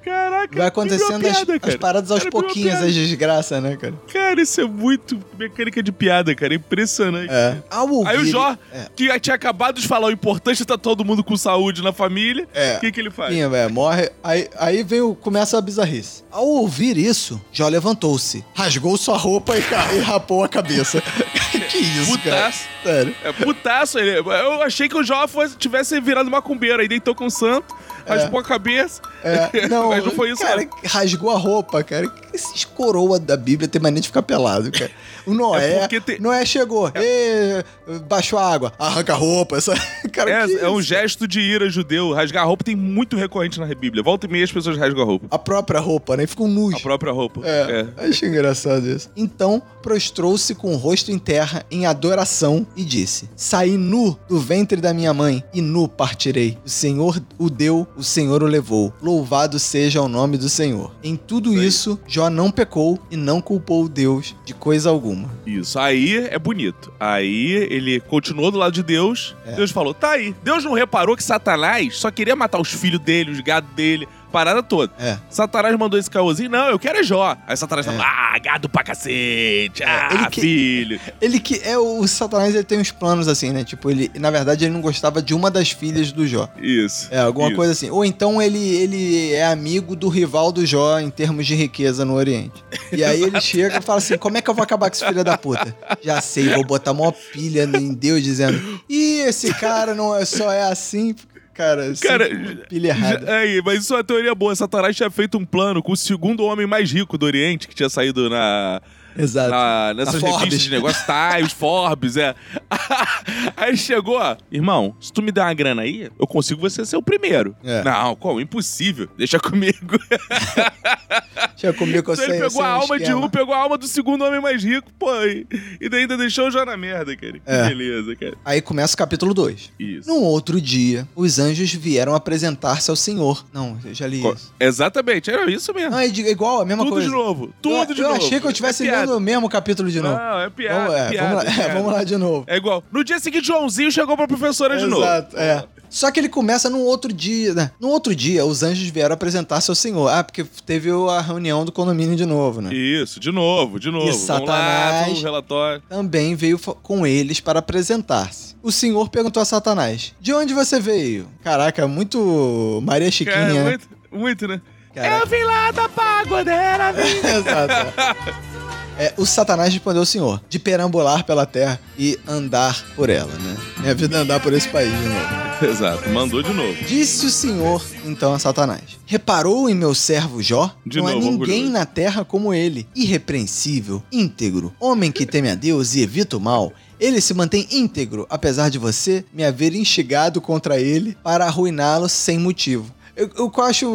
[0.49, 1.79] Caraca, Vai acontecendo as, piada, as cara.
[1.79, 3.95] paradas aos Cara, pouquinhos, as desgraças, né, cara?
[4.13, 6.55] Cara, isso é muito mecânica de piada, cara.
[6.55, 7.31] É impressionante.
[7.33, 7.63] É.
[7.81, 8.87] Ouvir, Aí o Jó, É.
[8.95, 12.47] que tinha acabado de falar, o importante é tá todo mundo com saúde na família.
[12.55, 12.77] É.
[12.77, 13.35] O que, que ele faz?
[13.35, 14.11] Sim, velho, morre.
[14.23, 16.25] Aí, aí vem o, começa a bizarrice.
[16.31, 19.63] Ao ouvir isso, Jó levantou-se, rasgou sua roupa e,
[19.97, 21.03] e rapou a cabeça.
[21.71, 22.37] que isso, cara?
[22.37, 22.65] Putaço.
[22.83, 23.15] Sério.
[23.25, 23.99] É putaço.
[23.99, 26.81] Ele, eu achei que o Jó fosse, tivesse virado macumbeiro.
[26.81, 27.75] Aí deitou com o santo,
[28.07, 29.01] raspou a cabeça.
[29.25, 30.69] É, não, Mas não foi isso, cara, não.
[30.85, 32.11] rasgou a roupa, cara.
[32.33, 34.91] Esses coroa da Bíblia tem mania de ficar pelado, cara.
[35.27, 37.65] O Noé, É tem- Noé chegou, Ê,
[38.07, 39.73] baixou a água, arranca a roupa, essa...
[40.13, 42.13] cara, É, é um gesto de ira judeu.
[42.13, 44.03] Rasgar a roupa tem muito recorrente na Bíblia.
[44.03, 45.27] Volta e meia as pessoas rasgam a roupa.
[45.31, 46.27] A própria roupa, né?
[46.27, 46.75] Ficam nus.
[46.75, 47.41] A própria roupa.
[47.45, 49.09] É, acho engraçado isso.
[49.17, 54.81] Então prostrou-se com o rosto em terra em adoração e disse: Saí nu do ventre
[54.81, 56.59] da minha mãe e nu partirei.
[56.65, 58.93] O Senhor o deu, o Senhor o levou.
[59.01, 59.14] Louvado
[59.59, 60.93] seja o nome do Senhor.
[61.03, 65.29] Em tudo isso, Jó não pecou e não culpou Deus de coisa alguma.
[65.47, 65.79] Isso.
[65.79, 66.93] Aí é bonito.
[66.99, 69.37] Aí ele continuou do lado de Deus.
[69.47, 69.53] É.
[69.53, 70.35] Deus falou: tá aí.
[70.43, 74.65] Deus não reparou que Satanás só queria matar os filhos dele, os gados dele, parada
[74.65, 74.93] toda.
[74.99, 75.17] É.
[75.31, 77.37] Satanás mandou esse caôzinho, não, eu quero é Jó.
[77.47, 77.91] Aí Satanás É.
[77.91, 79.85] falou: ah, gado pra cacete.
[79.85, 81.01] Ah, ele que- filho.
[81.21, 83.63] Ele que é o Satanás, ele tem uns planos assim, né?
[83.63, 86.49] Tipo, ele, na verdade, ele não gostava de uma das filhas do Jó.
[86.61, 87.07] Isso.
[87.13, 87.57] É, alguma Isso.
[87.57, 87.91] coisa assim.
[87.91, 92.15] Ou então ele, ele é amigo do rival do Jó em termos de riqueza no
[92.15, 92.65] Oriente.
[92.93, 95.07] E aí ele chega e fala assim: como é que eu vou acabar com esse
[95.07, 95.75] filho da puta?
[96.03, 100.51] Já sei, vou botar mó pilha em Deus dizendo: Ih, esse cara não é, só
[100.53, 101.15] é assim.
[101.55, 103.27] Cara, Cara, sempre pilha errada.
[103.27, 104.55] Já- Aí, mas isso é uma teoria boa.
[104.55, 107.89] Satanás tinha feito um plano com o segundo homem mais rico do Oriente, que tinha
[107.89, 108.83] saído na,
[109.17, 109.51] Exato.
[109.51, 110.39] na, nessas Na Forbes.
[110.41, 112.35] revistas de negócio, Times, Forbes, é.
[113.57, 116.85] Aí ele chegou, ó, irmão, se tu me der uma grana aí, eu consigo você
[116.85, 117.55] ser o primeiro.
[117.65, 117.83] É.
[117.85, 118.41] Não, como?
[118.41, 119.09] Impossível.
[119.17, 119.99] Deixa comigo.
[121.57, 123.27] Tinha comigo Então ele sem- pegou a alma de esquema.
[123.27, 125.47] um, pegou a alma do segundo homem mais rico, pô, e,
[125.81, 127.33] e daí ainda deixou o Jó na merda, cara.
[127.35, 127.69] Que É.
[127.69, 128.35] beleza, cara.
[128.45, 129.73] Aí começa o capítulo 2.
[129.79, 130.09] Isso.
[130.09, 133.45] Num outro dia, os anjos vieram apresentar-se ao Senhor.
[133.53, 134.53] Não, eu já li Co- isso.
[134.59, 135.95] Exatamente, era isso mesmo.
[135.95, 137.07] Ah, é de- igual, a mesma Tudo coisa.
[137.09, 138.21] de novo, tudo eu, de eu novo.
[138.25, 139.13] achei que eu estivesse É piada.
[139.13, 140.17] lendo o mesmo capítulo de novo.
[140.17, 141.75] Não, é piada, vamos, é, piada, vamos, lá, é, piada.
[141.75, 142.45] vamos lá de novo.
[142.47, 142.83] É igual.
[142.91, 145.03] No dia seguinte, Joãozinho chegou pra professora de novo.
[145.03, 145.65] Exato, é.
[145.95, 147.71] Só que ele começa num outro dia, né?
[147.79, 150.09] Num outro dia, os anjos vieram apresentar-se ao Senhor.
[150.09, 152.75] Ah, porque teve a reunião do condomínio de novo, né?
[152.75, 154.07] Isso, de novo, de novo.
[154.07, 155.83] E Vamos Satanás-.
[155.89, 158.57] Também veio com eles para apresentar-se.
[158.61, 161.29] O Senhor perguntou a Satanás: De onde você veio?
[161.45, 163.63] Caraca, muito Maria Chiquinha, Cara, né?
[163.63, 164.61] muito, muito, né?
[164.93, 165.25] Caraca.
[165.25, 167.19] Eu vim lá da pagodeira, vim.
[167.23, 168.45] Exato.
[168.99, 173.57] É, o Satanás respondeu ao Senhor: De perambular pela terra e andar por ela, né?
[173.81, 175.45] Minha vida é andar por esse país de novo.
[175.63, 176.85] Exato, mandou de novo.
[176.85, 180.75] Disse o Senhor então a Satanás: Reparou em meu servo Jó?
[180.87, 181.73] De Não há novo, ninguém orgulhoso.
[181.73, 186.73] na terra como ele, irrepreensível, íntegro, homem que teme a Deus e evita o mal.
[187.01, 192.39] Ele se mantém íntegro, apesar de você me haver instigado contra ele para arruiná-lo sem
[192.39, 192.95] motivo.
[193.17, 193.89] Eu que eu acho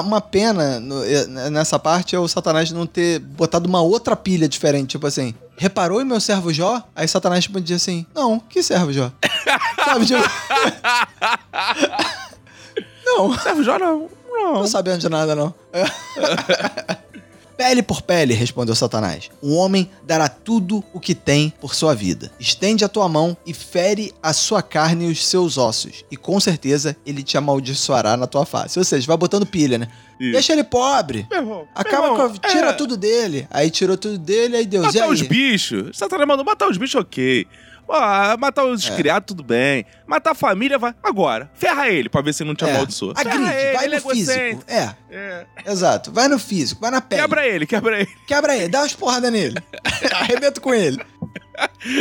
[0.00, 4.48] uma, pena no- eh, nessa parte é o Satanás não ter botado uma outra pilha
[4.48, 4.90] diferente.
[4.92, 6.82] Tipo assim, reparou em meu servo Jó?
[6.94, 9.12] Aí Satanás tipo, diz assim: Não, que servo Jó?
[9.84, 10.22] Sabe, tipo.
[13.04, 14.08] não, Serve já não.
[14.28, 14.54] Não.
[14.54, 15.54] não sabendo de nada, não.
[17.56, 19.30] Pele por pele, respondeu Satanás.
[19.42, 22.30] Um homem dará tudo o que tem por sua vida.
[22.38, 26.04] Estende a tua mão e fere a sua carne e os seus ossos.
[26.10, 28.78] E com certeza ele te amaldiçoará na tua face.
[28.78, 29.88] Ou seja, vai botando pilha, né?
[30.20, 30.32] Isso.
[30.32, 31.26] Deixa ele pobre.
[31.30, 32.46] Meu irmão, Acaba meu irmão, com.
[32.46, 33.46] a- Tira é, tudo dele.
[33.50, 34.84] Aí tirou tudo dele, aí Deus.
[34.84, 35.10] e Matar aí?
[35.14, 35.96] os bichos.
[35.96, 37.46] Satanás mandou matar os bichos, ok.
[37.88, 38.96] Ah, matar os É.
[38.96, 39.84] criados, tudo bem.
[40.06, 40.94] Matar a família, vai.
[41.02, 42.70] Agora, ferra ele pra ver se não te É.
[42.70, 43.12] amaldiçoa.
[43.16, 44.64] Agride, vai ele no é físico.
[44.66, 45.46] É, É.
[45.66, 46.10] exato.
[46.12, 47.22] Vai no físico, vai na pele.
[47.22, 48.08] Quebra ele, quebra ele.
[48.26, 49.56] Quebra ele, dá umas porradas nele.
[50.14, 51.00] Arrebenta com ele.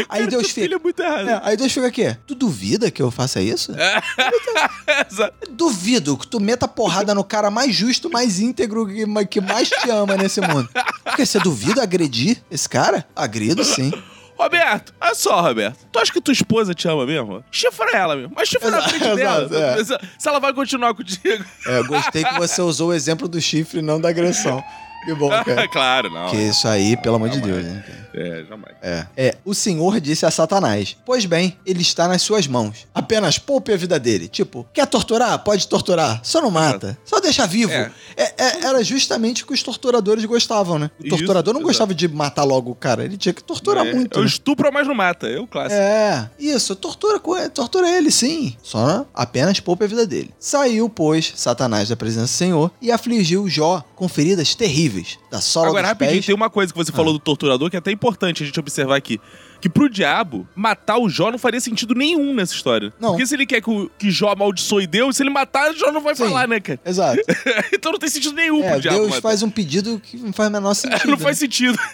[0.10, 0.76] Aí Cara, Deus fica.
[0.76, 1.30] é muito errado.
[1.30, 2.14] É, aí Deus fica aqui.
[2.28, 3.72] Tu duvida que eu faça isso?
[5.10, 5.52] Exato.
[5.52, 9.90] Duvido que tu meta porrada no cara mais justo, mais íntegro, que que mais te
[9.90, 10.68] ama nesse mundo.
[11.04, 13.06] Porque você duvida agredir esse cara?
[13.16, 13.92] Agrido sim.
[14.38, 15.78] Roberto, olha só, Roberto.
[15.92, 17.44] Tu acha que tua esposa te ama mesmo?
[17.52, 18.34] Chifra ela mesmo.
[18.36, 19.78] Mas chifra na Exato, frente dela.
[19.80, 20.10] exato, é.
[20.20, 21.44] Se ela vai continuar contigo.
[21.66, 24.64] É, eu gostei que você usou o exemplo do chifre, não da agressão.
[25.06, 25.68] Que bom, cara.
[25.68, 26.30] claro, não.
[26.30, 27.40] Que isso aí, pelo amor de.
[27.40, 27.84] Deus, né?
[27.88, 28.05] cara?
[28.16, 28.76] É, jamais.
[28.82, 29.06] É.
[29.18, 32.88] É, o Senhor disse a Satanás: Pois bem, ele está nas suas mãos.
[32.94, 34.28] Apenas poupe a vida dele.
[34.28, 35.38] Tipo, quer torturar?
[35.44, 36.22] Pode torturar.
[36.24, 36.98] Só não mata.
[37.04, 37.72] Só deixa vivo.
[37.72, 37.92] É.
[38.16, 40.90] É, é, era justamente o que os torturadores gostavam, né?
[41.00, 41.68] O Isso, torturador não exato.
[41.70, 43.04] gostava de matar logo o cara.
[43.04, 44.18] Ele tinha que torturar É, muito.
[44.18, 44.28] Eu né?
[44.28, 45.28] estupro, mas não mata.
[45.28, 45.76] É o clássico.
[45.82, 48.56] É, isso, tortura, tortura ele, sim.
[48.64, 50.32] Só apenas poupe a vida dele.
[50.40, 55.68] Saiu, pois, Satanás da presença do Senhor e afligiu Jó com feridas terríveis da sola
[55.68, 56.26] Agora, dos rapidinho, pés.
[56.26, 56.96] tem uma coisa que você Ah.
[56.96, 59.20] falou do torturador que é até importante a gente observar aqui.
[59.62, 62.94] Que pro diabo, matar o Jó não faria sentido nenhum nessa história.
[63.00, 63.12] Não.
[63.12, 66.02] Porque se ele quer que, o, que Jó amaldiçoe Deus, se ele matar, Jó não
[66.02, 66.26] vai Sim.
[66.26, 66.80] falar, né, cara?
[66.86, 67.20] Exato.
[67.74, 69.22] então não tem sentido nenhum É, pro diabo Deus matar.
[69.22, 71.10] faz um pedido que não faz o menor sentido.
[71.10, 71.40] não faz né?
[71.48, 71.78] sentido.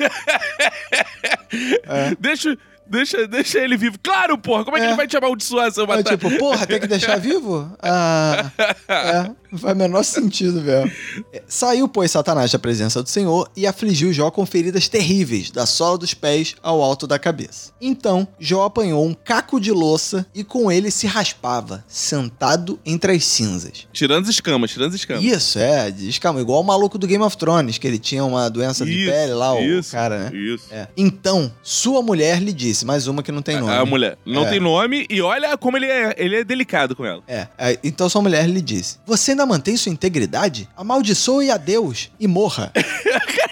[1.86, 2.16] É.
[2.20, 2.58] deixa,
[2.92, 3.98] deixa, deixa ele vivo.
[4.04, 4.90] Claro, porra, como é, que É.
[4.90, 6.18] ele vai te amaldiçoar se eu É matar?
[6.18, 7.72] tipo, porra, tem que deixar vivo?
[7.82, 8.52] Ah,
[8.88, 10.92] é, não faz o menor sentido, velho.
[11.34, 15.66] É, Saiu, pois, Satanás da presença do Senhor e afligiu Jó com feridas terríveis, da
[15.66, 17.72] sola dos pés ao alto da cabeça.
[17.82, 23.26] Então, Jó apanhou um caco de louça e com ele se raspava, sentado entre as
[23.26, 23.88] cinzas.
[23.94, 25.24] Tirando as escamas, tirando as escamas.
[25.24, 28.50] Isso, é, de escama, igual o maluco do Game of Thrones, que ele tinha uma
[28.50, 30.32] doença de Isso, pele lá, o isso, cara, né?
[30.38, 30.66] Isso.
[30.72, 30.88] É.
[30.98, 33.74] Então, sua mulher lhe disse, mais uma que não tem nome.
[33.74, 34.50] A mulher não É.
[34.50, 37.22] tem nome e olha como ele é, ele é delicado com ela.
[37.28, 40.68] É, é, então sua mulher lhe disse: Você ainda mantém sua integridade?
[40.76, 42.72] Amaldiçoe a Deus e morra.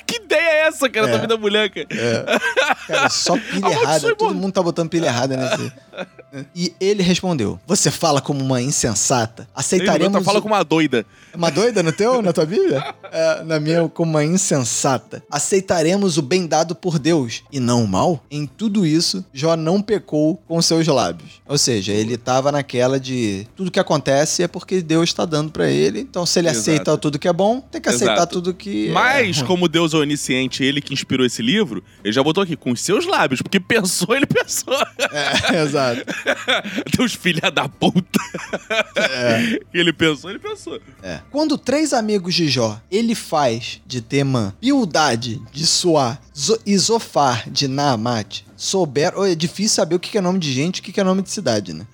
[0.09, 1.11] Que ideia é essa, cara, É.
[1.11, 1.87] da vida da mulher, cara?
[2.87, 4.15] Cara, só pilha errada.
[4.15, 5.71] Todo mundo tá botando pilha errada nesse.
[6.55, 9.47] E ele respondeu: Você fala como uma insensata.
[9.53, 10.13] Aceitaremos.
[10.19, 11.05] Tá fala o- com uma doida.
[11.35, 12.83] Uma doida no teu, na tua Bíblia?
[13.11, 15.23] É, na minha, como uma insensata.
[15.29, 18.23] Aceitaremos o bem dado por Deus e não o mal?
[18.31, 21.41] Em tudo isso, Jó não pecou com seus lábios.
[21.47, 25.69] Ou seja, ele tava naquela de tudo que acontece é porque Deus está dando pra
[25.69, 25.99] ele.
[26.01, 26.61] Então, se ele Exato.
[26.61, 28.33] aceita tudo que é bom, tem que aceitar Exato.
[28.33, 32.23] tudo que Mas, é como Deus é onisciente, ele que inspirou esse livro, ele já
[32.23, 34.73] botou aqui, com os seus lábios, porque pensou, ele pensou.
[35.11, 36.03] É, exato.
[36.97, 38.19] Deus, filha da puta.
[39.73, 40.79] Ele pensou, ele pensou.
[41.01, 41.19] É.
[41.31, 46.17] Quando três amigos de Jó, ele faz de Temã, Bildade de Suá,
[46.65, 49.13] e Zofar de Naamat, souber...
[49.15, 51.03] Oh, é difícil saber o que é nome de gente e o que que é
[51.03, 51.85] nome de cidade, né?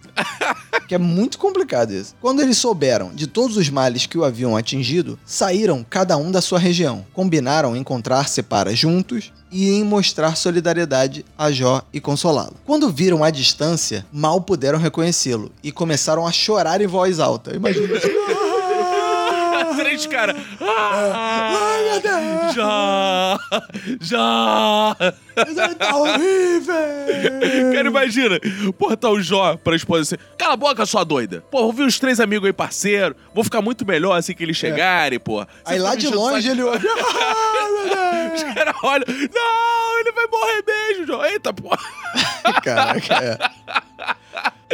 [0.88, 2.16] que é muito complicado isso.
[2.22, 6.42] Quando eles souberam de todos os males que o haviam atingido, saíram cada um da
[6.42, 12.56] sua região, combinaram encontrar-se para juntos e em mostrar solidariedade a Jó e consolá-lo.
[12.66, 17.56] Quando viram a distância, mal puderam reconhecê-lo e começaram a chorar em voz alta.
[17.56, 17.88] Imagina
[19.96, 20.36] Três caras.
[20.60, 22.54] Ai, meu Deus!
[22.54, 23.40] Já!
[24.02, 24.96] Já!
[25.48, 26.76] Isso tá horrível!
[27.74, 28.40] Cara, imagina.
[28.78, 30.24] Porra, tá o Jó pra esposa assim.
[30.38, 31.42] Cala a boca, sua doida.
[31.50, 33.16] Pô, vou ver os três amigos aí, parceiro.
[33.34, 35.40] Vou ficar muito melhor assim que eles chegarem, pô.
[35.40, 36.82] Você Aí tá lá de longe ele olha.
[38.36, 39.06] Os caras olham.
[39.08, 41.24] Não, ele vai morrer mesmo, Jó.
[41.24, 41.80] Eita, porra.
[42.62, 43.38] Caraca, é.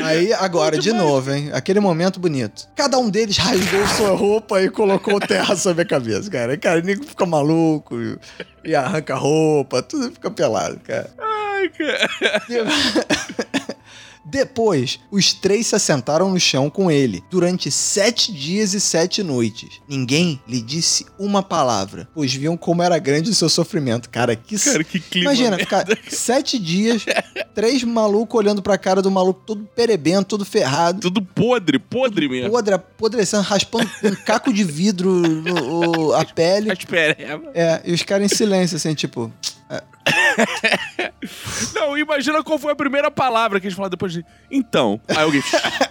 [0.04, 1.50] Aí, agora, de novo, hein?
[1.54, 2.68] Aquele momento bonito.
[2.76, 6.58] Cada um deles rasgou sua roupa e colocou terra sobre a cabeça, cara.
[6.58, 8.18] Cara, o nego fica maluco e-
[8.64, 11.10] e arranca a roupa, tudo fica pelado, cara.
[11.20, 12.10] Ai, cara.
[14.24, 19.82] Depois, os três se assentaram no chão com ele durante sete dias e sete noites.
[19.90, 24.10] Ninguém lhe disse uma palavra, pois viam como era grande o seu sofrimento.
[24.10, 24.58] Cara, que.
[24.60, 25.26] Cara, que clima.
[25.34, 27.04] Imagina, ficar sete dias,
[27.56, 31.00] três malucos olhando pra cara do maluco todo perebento, todo ferrado.
[31.02, 32.52] Tudo podre, podre mesmo.
[32.52, 36.70] Podre, apodrecendo, raspando um caco de vidro no, o- a pele.
[37.18, 39.32] É- É, e os caras em silêncio, assim, tipo.
[41.76, 44.26] Não, imagina qual foi a primeira palavra que eles falaram depois de.
[44.50, 45.00] Então.
[45.08, 45.44] Aí alguém.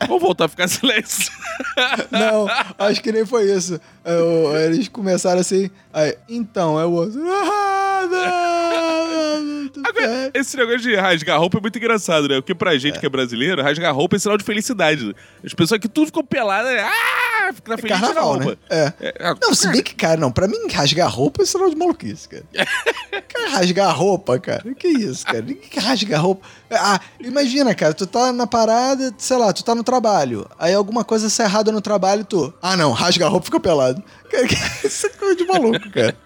[0.07, 1.31] Vamos voltar a ficar em silêncio.
[2.11, 2.46] Não,
[2.79, 3.81] acho que nem foi isso.
[4.05, 5.70] É, o- Eles começaram assim.
[5.92, 7.20] Aí, então, é o outro.
[7.27, 12.37] "Ah, não, não, tudo Agora, bem." esse negócio de rasgar roupa é muito engraçado, né?
[12.37, 15.14] Porque pra gente que é brasileiro, rasgar roupa é sinal de felicidade.
[15.44, 16.83] As pessoas que tudo ficou pelada, né?
[16.83, 18.51] ah, fica É feliz tirar carnaval, roupa.
[18.51, 18.57] né?
[18.70, 18.92] É.
[19.01, 21.77] É, é, Não, se bem que, cara, não, pra mim rasgar roupa é sinal de
[21.77, 22.44] maluquice, cara.
[23.29, 24.74] cara, rasgar roupa, cara.
[24.74, 25.42] Que isso, cara?
[25.42, 26.46] Ninguém que rasga roupa.
[26.70, 30.46] Ah, imagina, cara, tu tá na parada, sei lá, tu tá no trabalho.
[30.58, 32.52] Aí alguma coisa sai errada no trabalho tu.
[32.62, 34.02] Ah, não, rasga a roupa e fica pelado.
[34.30, 34.46] Cara,
[34.84, 36.16] isso é coisa de maluco, cara.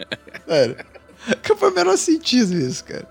[0.46, 0.76] Sério.
[1.42, 3.06] Que foi o menor sentido isso, cara.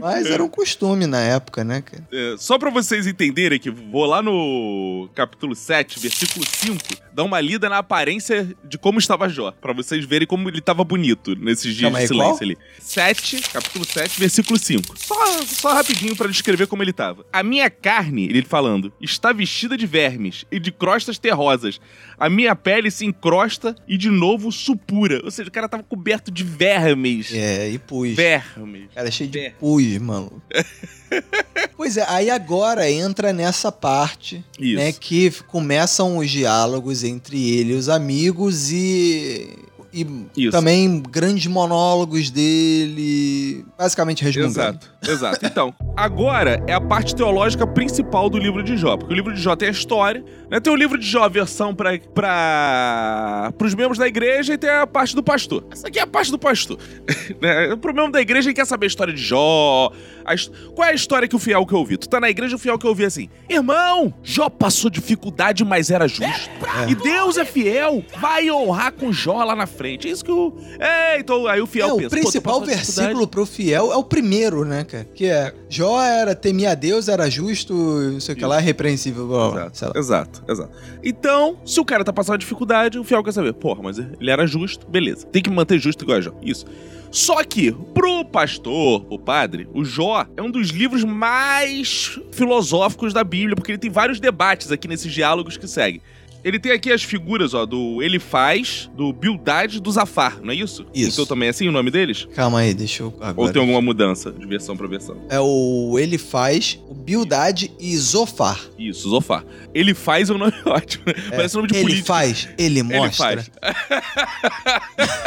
[0.00, 2.06] Mas era um costume na época, né, cara?
[2.12, 6.78] É, só pra vocês entenderem que vou lá no capítulo 7, versículo 5,
[7.12, 10.84] dar uma lida na aparência de como estava Jó, Pra vocês verem como ele tava
[10.84, 12.42] bonito nesses dias Calma de aí, silêncio qual?
[12.42, 12.58] ali.
[12.80, 14.98] 7, capítulo 7, versículo 5.
[14.98, 17.24] Só, só rapidinho pra descrever como ele tava.
[17.32, 21.80] A minha carne, ele falando, está vestida de vermes e de crostas terrosas.
[22.18, 25.20] A minha pele se encrosta e de novo supura.
[25.24, 27.31] Ou seja, o cara tava coberto de vermes.
[27.32, 28.14] É, e pus.
[28.14, 28.88] Vermes.
[28.94, 29.54] Cara, cheio de Ver.
[29.58, 30.42] pus, mano.
[31.76, 34.76] pois é, aí agora entra nessa parte, Isso.
[34.76, 39.58] né, que começam os diálogos entre ele e os amigos e
[39.92, 40.50] e Isso.
[40.50, 44.78] também grandes monólogos dele, basicamente resmungando.
[45.02, 45.46] Exato, exato.
[45.46, 48.96] Então, agora é a parte teológica principal do livro de Jó.
[48.96, 50.60] Porque o livro de Jó tem a história, né?
[50.60, 54.86] Tem o livro de Jó, a versão para os membros da igreja, e tem a
[54.86, 55.64] parte do pastor.
[55.70, 56.78] Essa aqui é a parte do pastor.
[57.40, 57.76] né?
[57.76, 59.92] Pro membro da igreja, ele quer saber a história de Jó.
[60.24, 60.34] a
[60.74, 61.98] Qual é a história que o fiel que eu ouvi?
[61.98, 65.90] Tu tá na igreja, o fiel que eu ouvi assim: Irmão, Jó passou dificuldade, mas
[65.90, 66.50] era justo.
[66.88, 69.81] E Deus é fiel, vai honrar com Jó lá na frente.
[69.90, 70.54] É isso que o.
[70.78, 72.08] É, então aí o fiel É, o pensa.
[72.10, 75.04] "Pô, tu principal passou dificuldade." versículo pro fiel é o primeiro, né, cara?
[75.14, 79.26] Que é Jó era temia a Deus, era justo, não sei o que lá, repreensível,
[79.26, 79.70] blá.
[79.72, 80.72] Exato, exato, exato.
[81.02, 84.46] Então, se o cara tá passando dificuldade, o fiel quer saber, porra, mas ele era
[84.46, 85.26] justo, beleza.
[85.26, 86.32] Tem que manter justo igual a Jó.
[86.42, 86.64] Isso.
[87.10, 93.22] Só que, pro pastor, o padre, o Jó é um dos livros mais filosóficos da
[93.22, 96.00] Bíblia, porque ele tem vários debates aqui nesses diálogos que seguem.
[96.44, 100.56] Ele tem aqui as figuras, ó, do Elifaz, do Bildad e do Zafar, não é
[100.56, 100.84] isso?
[100.92, 101.12] Isso.
[101.12, 102.26] Então também é assim o nome deles?
[102.34, 103.46] Calma aí, deixa eu agora.
[103.48, 105.16] Ou tem alguma mudança de versão pra versão?
[105.28, 108.58] É o ele faz, o Bildad e Zofar.
[108.78, 109.44] Isso, Zofar.
[109.72, 111.04] Ele faz é um nome ótimo.
[111.06, 111.14] né?
[111.30, 112.06] Parece nome de ele político.
[112.08, 113.34] faz, ele Ele mostra.
[113.34, 113.50] faz.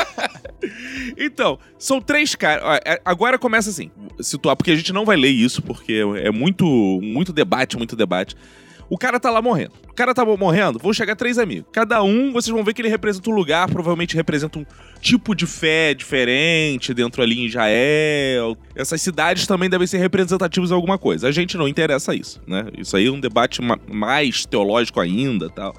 [1.17, 2.79] então, são três caras.
[2.85, 6.65] é- Agora começa assim, situar, porque a gente não vai ler isso, porque é muito,
[7.01, 8.35] muito debate, muito debate.
[8.89, 9.71] O cara tá lá morrendo.
[9.89, 11.65] O cara tá morrendo, vão chegar três amigos.
[11.71, 14.65] Cada um, vocês vão ver que ele representa um lugar, provavelmente representa um
[15.01, 18.57] tipo de fé diferente dentro ali em Israel.
[18.75, 21.27] Essas cidades também devem ser representativas em alguma coisa.
[21.27, 22.67] A gente não interessa isso, né?
[22.77, 25.73] Isso aí é um debate ma- mais teológico ainda tal.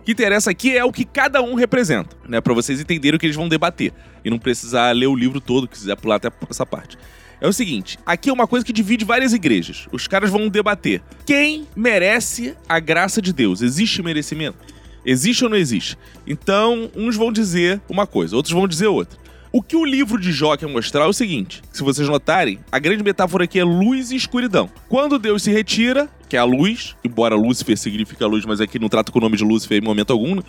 [0.00, 2.40] O que interessa aqui é o que cada um representa, né?
[2.40, 3.92] Pra vocês entenderem o que eles vão debater.
[4.24, 6.96] E não precisar ler o livro todo, quiser pular até essa parte.
[7.40, 9.86] É o seguinte, aqui é uma coisa que divide várias igrejas.
[9.92, 11.02] Os caras vão debater.
[11.26, 13.60] Quem merece a graça de Deus?
[13.60, 14.58] Existe merecimento?
[15.04, 15.96] Existe ou não existe?
[16.26, 19.18] Então, uns vão dizer uma coisa, outros vão dizer outra.
[19.52, 22.78] O que o livro de Jó quer mostrar é o seguinte: se vocês notarem, a
[22.78, 24.68] grande metáfora aqui é luz e escuridão.
[24.88, 28.88] Quando Deus se retira, que é a luz, embora Lúcifer significa luz, mas aqui não
[28.88, 30.40] trata com o nome de Lúcifer em momento algum,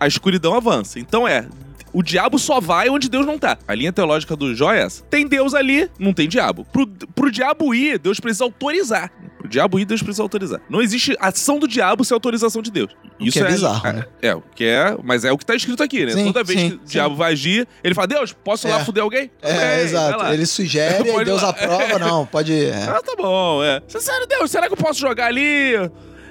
[0.00, 0.98] a escuridão avança.
[0.98, 1.46] Então é.
[1.92, 3.58] O diabo só vai onde Deus não tá.
[3.66, 5.02] A linha teológica do Jó é essa.
[5.04, 6.64] Tem Deus ali, não tem diabo.
[6.72, 9.10] Pro, pro diabo ir, Deus precisa autorizar.
[9.38, 10.60] Pro diabo ir, Deus precisa autorizar.
[10.68, 12.92] Não existe ação do diabo sem autorização de Deus.
[13.20, 14.06] O que é bizarro, é, né?
[14.22, 16.12] É, o que é, mas é o que tá escrito aqui, né?
[16.12, 16.92] Sim, Toda vez sim, que o sim.
[16.92, 18.84] diabo vai agir, ele fala: Deus, posso ir lá É.
[18.84, 19.30] fuder alguém?
[19.42, 20.24] É, exato.
[20.26, 22.52] Ele sugere e Deus aprova, não, pode.
[22.64, 22.84] é.
[22.84, 23.82] Ah, tá bom, é.
[23.88, 25.72] Sério, Deus, será que eu posso jogar ali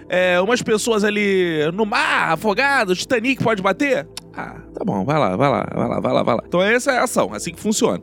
[0.09, 4.07] é, umas pessoas ali no mar, afogado, Titanic pode bater?
[4.33, 6.43] Ah, tá bom, vai lá, vai lá, vai lá, vai lá, vai lá.
[6.47, 8.01] Então essa é a ação, assim que funciona.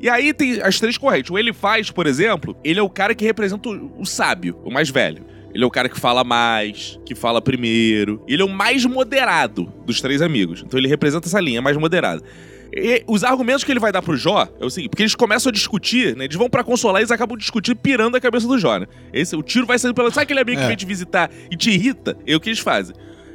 [0.00, 1.30] E aí tem as três correntes.
[1.30, 4.90] O ele faz, por exemplo, ele é o cara que representa o sábio, o mais
[4.90, 5.24] velho.
[5.54, 8.22] Ele é o cara que fala mais, que fala primeiro.
[8.26, 10.62] Ele é o mais moderado dos três amigos.
[10.66, 12.22] Então ele representa essa linha, mais moderada.
[12.74, 15.50] E os argumentos que ele vai dar pro Jó é o seguinte, porque eles começam
[15.50, 16.24] a discutir, né?
[16.24, 18.86] Eles vão pra consolar e eles acabam discutindo, pirando a cabeça do Jó, né?
[19.12, 20.10] Esse, o tiro vai saindo pela.
[20.10, 20.68] Sabe aquele amigo que É.
[20.68, 22.16] vem te visitar e te irrita?
[22.26, 22.94] É o que eles fazem.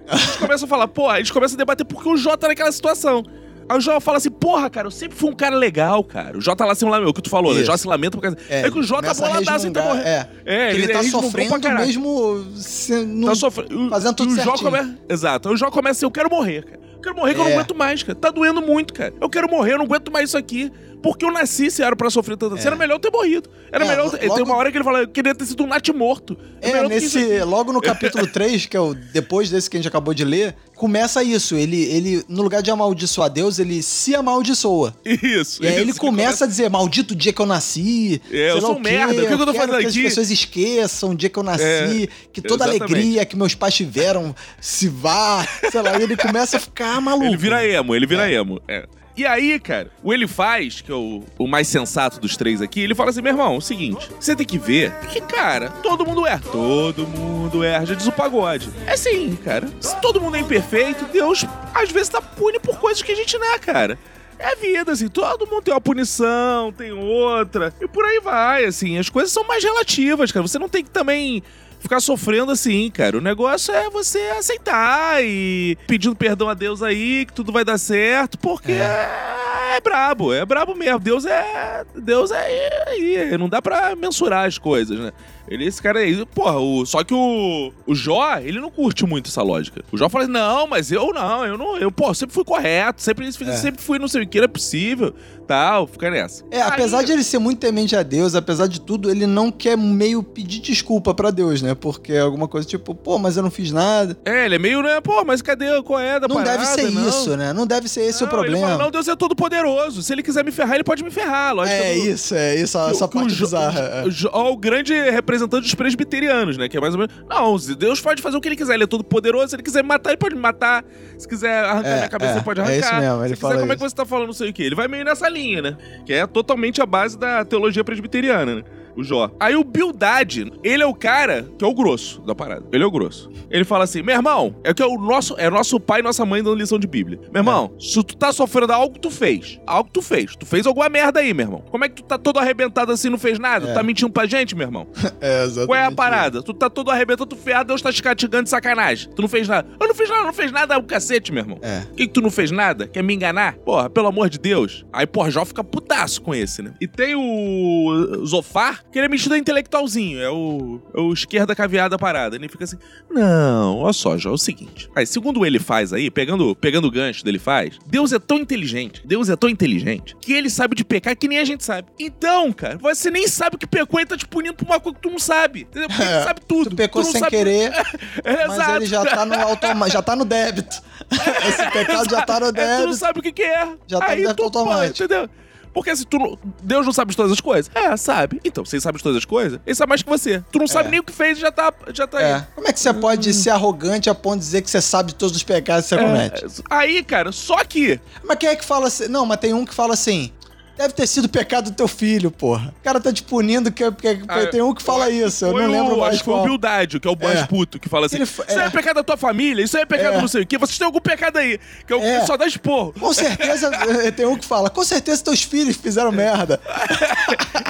[0.09, 3.23] Eles começam a falar, pô, eles começam a debater porque o Jó tá naquela situação.
[3.69, 6.37] Aí o Jó fala assim, porra, cara, eu sempre fui um cara legal, cara.
[6.37, 7.59] O Jó tá lá se lamenta, o que tu falou, né?
[7.59, 7.69] O Isso.
[7.69, 8.37] Jó se lamenta por causa.
[8.49, 10.07] É, que o Jó tá boladaço e tá morrendo.
[10.07, 13.89] É, É, que ele, tá resmungou sofrendo mesmo se- no- Tá sofrendo.
[13.89, 14.71] fazendo tudo o Jó certinho.
[14.71, 14.97] come...
[15.09, 15.49] Exato.
[15.49, 16.86] Aí o Jó começa assim: eu quero morrer, cara.
[16.97, 17.53] Eu quero morrer que eu não É.
[17.55, 18.17] aguento mais, cara.
[18.17, 19.13] Tá doendo muito, cara.
[19.21, 20.71] Eu quero morrer, eu não aguento mais isso aqui.
[21.01, 22.65] Porque eu nasci se era pra sofrer tanto assim.
[22.65, 23.47] Era melhor eu ter morrido.
[23.71, 24.05] Era É, melhor.
[24.05, 26.35] logo- Tem uma hora que ele fala: eu queria ter sido um nat morto.
[26.59, 29.87] É, isso nesse, logo no capítulo 3, que é o depois desse que a gente
[29.87, 31.55] acabou de ler, começa isso.
[31.55, 34.95] Ele, ele no lugar de amaldiçoar Deus, ele se amaldiçoa.
[35.03, 35.63] Isso.
[35.63, 38.21] E aí ele isso, começa a dizer, maldito dia que eu nasci.
[38.31, 39.87] É, eu sou o merda, o que que eu tô fazendo que aqui?
[39.87, 42.93] as pessoas esqueçam o dia que eu nasci, É, que toda exatamente.
[42.93, 47.25] alegria que meus pais tiveram se vá, sei lá, e ele começa a ficar maluco.
[47.25, 48.61] Ele vira emo, ele vira emo.
[48.67, 48.87] É.
[49.17, 52.81] E aí, cara, o ele faz, que é o, o mais sensato dos três aqui,
[52.81, 56.05] ele fala assim: meu irmão, é o seguinte, você tem que ver que, cara, todo
[56.05, 56.43] mundo erra.
[56.51, 58.69] Todo mundo erra, já diz o pagode.
[58.85, 59.67] É assim, cara.
[59.81, 63.35] Se todo mundo é imperfeito, Deus às vezes tá pune por coisas que a gente
[63.39, 63.97] não é, cara.
[64.37, 68.99] É vida, assim, todo mundo tem uma punição, tem outra, e por aí vai, assim,
[68.99, 70.47] as coisas são mais relativas, cara.
[70.47, 71.41] Você não tem que também
[71.79, 73.17] ficar sofrendo assim, cara.
[73.17, 77.77] O negócio é você aceitar e pedindo perdão a Deus aí, que tudo vai dar
[77.77, 80.99] certo, porque é, é brabo, é brabo mesmo.
[80.99, 81.85] Deus é.
[81.95, 83.37] Deus é aí.
[83.37, 85.11] Não dá pra mensurar as coisas, né?
[85.49, 89.29] Ele, esse cara aí, porra, o, só que o, o Jó, ele não curte muito
[89.29, 89.83] essa lógica.
[89.91, 93.01] O Jó fala assim: não, mas eu não, eu não, eu, pô, sempre fui correto,
[93.01, 95.13] sempre, sempre fui não sei o que era possível,
[95.47, 96.43] tal, fica nessa.
[96.51, 99.49] É, apesar Aí- de ele ser muito temente a Deus, apesar de tudo, ele não
[99.49, 101.73] quer meio pedir desculpa pra Deus, né?
[101.73, 104.17] Porque é alguma coisa tipo, pô, mas eu não fiz nada.
[104.25, 106.57] É, ele é meio, né, pô, mas cadê qual é da Não parada?
[106.57, 107.07] deve ser Não.
[107.07, 107.53] isso, né?
[107.53, 108.57] Não deve ser esse o Não, problema.
[108.57, 110.03] Ele fala, não, Deus é todo poderoso.
[110.03, 111.53] Se ele quiser me ferrar, ele pode me ferrar.
[111.55, 113.79] Lógico é isso, é isso, que- essa que o parte Jo- bizarra.
[113.79, 114.03] é.
[114.05, 116.67] o ó, o grande representante dos presbiterianos, né?
[116.69, 117.13] Que é mais ou menos.
[117.29, 118.75] Não, Deus pode fazer o que ele quiser.
[118.75, 119.49] Ele é todo poderoso.
[119.49, 120.83] Se ele quiser me matar, ele pode me matar.
[121.17, 122.79] Se quiser arrancar É, minha cabeça, é, ele pode é arrancar.
[122.79, 123.83] isso mesmo, ele Se fala quiser, como é isso.
[123.83, 124.63] que você tá falando, não sei o quê?
[124.63, 125.77] Ele vai meio nessa linha, né?
[126.05, 128.63] Que é totalmente a base da teologia presbiteriana, né?
[128.97, 129.29] O Jó.
[129.39, 132.65] Aí o Bildad, ele é o cara que é o grosso da parada.
[132.71, 133.29] Ele é o grosso.
[133.49, 136.25] Ele fala assim: meu irmão, é que é o nosso, é nosso pai e nossa
[136.25, 137.19] mãe dando lição de Bíblia.
[137.31, 137.79] Meu irmão, É.
[137.79, 140.89] se tu tá sofrendo algo que tu fez, algo que tu fez, tu fez alguma
[140.89, 141.63] merda aí, meu irmão.
[141.69, 143.67] Como é que tu tá todo arrebentado assim e não fez nada?
[143.67, 143.71] É.
[143.71, 144.87] Tu tá mentindo pra gente, meu irmão?
[145.19, 145.67] É, exatamente.
[145.67, 146.41] Qual é a parada?
[146.43, 149.09] Tu tá todo arrebentado, tu ferrado, Deus tá te castigando de sacanagem.
[149.15, 149.67] Tu não fez nada.
[149.79, 151.57] Eu não fiz nada, não fez nada, é o cacete, meu irmão.
[151.61, 151.81] É.
[151.95, 152.87] Que, que tu não fez nada?
[152.87, 153.55] Quer me enganar?
[153.57, 154.85] Porra, pelo amor de Deus.
[154.93, 156.73] Aí, porra, Jó fica putaço com esse, né?
[156.79, 160.19] E tem o Zofar, que ele é metido a intelectualzinho.
[160.21, 162.35] É o, é o esquerda caviada parada.
[162.35, 162.77] Ele fica assim,
[163.09, 164.89] não, olha só, Jó, é o seguinte.
[164.95, 169.01] Aí, segundo ele faz aí, pegando, pegando o gancho dele faz, Deus é tão inteligente,
[169.05, 171.87] Deus é tão inteligente, que ele sabe de pecar que nem a gente sabe.
[171.99, 175.01] Então, cara, você nem sabe que pecou e tá te punindo por uma coisa que
[175.01, 175.61] tu não sabe.
[175.61, 175.89] Entendeu?
[175.89, 176.69] Porque É, ele sabe tudo.
[176.71, 177.71] Tu pecou não sem sabe- querer,
[178.23, 178.75] É, mas exato.
[178.77, 180.81] ele já tá no automa já tá no débito.
[181.47, 182.93] Esse pecado já tá no É, tu não débito.
[182.95, 183.67] sabe o que, que é.
[183.87, 185.03] Já tá no Aí débito tu, pô, automático.
[185.03, 185.29] entendeu?
[185.73, 187.69] Porque se tu não, Deus não sabe de todas as coisas?
[187.75, 188.39] É, sabe.
[188.43, 190.43] Então, se ele sabe de todas as coisas, ele sabe mais que você.
[190.51, 192.33] Tu não sabe nem o que fez e já tá, já tá É.
[192.35, 192.43] aí.
[192.55, 195.15] Como é que você pode ser arrogante a ponto de dizer que você sabe de
[195.15, 196.45] todos os pecados que você comete?
[196.45, 197.99] É, aí, cara, só que.
[198.23, 199.07] Mas quem é que fala assim?
[199.07, 200.31] Não, mas tem um que fala assim.
[200.77, 202.73] Deve ter sido pecado do teu filho, porra.
[202.79, 205.67] O cara tá te punindo, que, que- Ah, tem um que fala isso, eu não
[205.67, 206.43] lembro o, mais Acho que foi o.
[206.43, 207.45] Bildádio, que é o boss É.
[207.47, 208.69] puto, que fala assim: Isso aí é é.
[208.69, 210.21] pecado da tua família, isso aí é pecado É.
[210.21, 211.59] não sei o quê, vocês têm algum pecado aí.
[211.87, 212.19] Que é o É.
[212.19, 212.93] que só dá esporro.
[212.99, 213.71] Com certeza,
[214.05, 216.59] eh, tem um que fala, com certeza teus filhos fizeram merda.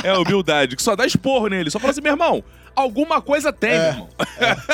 [0.03, 1.69] É o Bildade, que só dá esporro nele.
[1.71, 2.43] Só fala assim, meu irmão,
[2.77, 4.09] alguma coisa tem, É, meu irmão.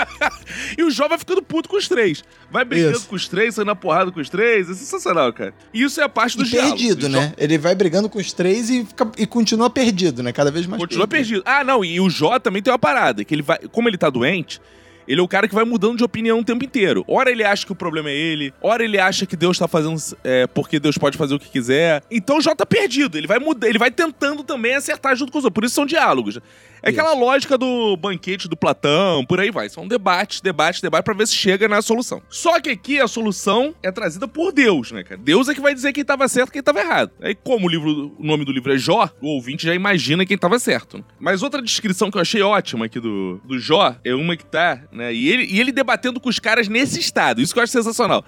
[0.78, 2.24] e o Jó vai ficando puto com os três.
[2.52, 3.08] Vai brigando Isso.
[3.08, 4.70] com os três, saindo na porrada com os três.
[4.70, 5.54] É sensacional, cara.
[5.74, 7.34] E isso é a parte do E perdido, né?
[7.38, 10.32] Ele vai brigando com os três e, fica- e continua perdido, né?
[10.32, 11.42] Cada vez mais Continua perdido.
[11.46, 13.58] Ah, não, e o Jó também tem uma parada, que ele vai.
[13.72, 14.62] Como ele tá doente.
[15.08, 17.04] Ele é o cara que vai mudando de opinião o tempo inteiro.
[17.08, 20.00] Ora ele acha que o problema é ele, ora ele acha que Deus tá fazendo
[20.24, 22.04] é, porque Deus pode fazer o que quiser.
[22.10, 23.18] Então o Jó tá perdido.
[23.18, 25.56] Ele vai mudar, ele vai tentando também acertar junto com os outros.
[25.56, 26.40] Por isso são diálogos.
[26.86, 29.70] É aquela lógica do banquete do Platão, por aí vai.
[29.70, 32.22] São debates, debates, debates pra ver se chega na solução.
[32.30, 35.16] Só que aqui a solução é trazida por Deus, né, cara?
[35.18, 37.12] Deus é que vai dizer quem tava certo e quem tava errado.
[37.22, 40.38] Aí, como o, livro, o nome do livro é Jó, o ouvinte já imagina quem
[40.38, 40.98] tava certo.
[40.98, 41.04] né?
[41.18, 44.84] Mas outra descrição que eu achei ótima aqui do, do Jó é uma que tá,
[44.94, 45.14] né?
[45.14, 47.42] E ele, e ele debatendo com os caras nesse estado.
[47.42, 48.24] Isso que eu acho sensacional.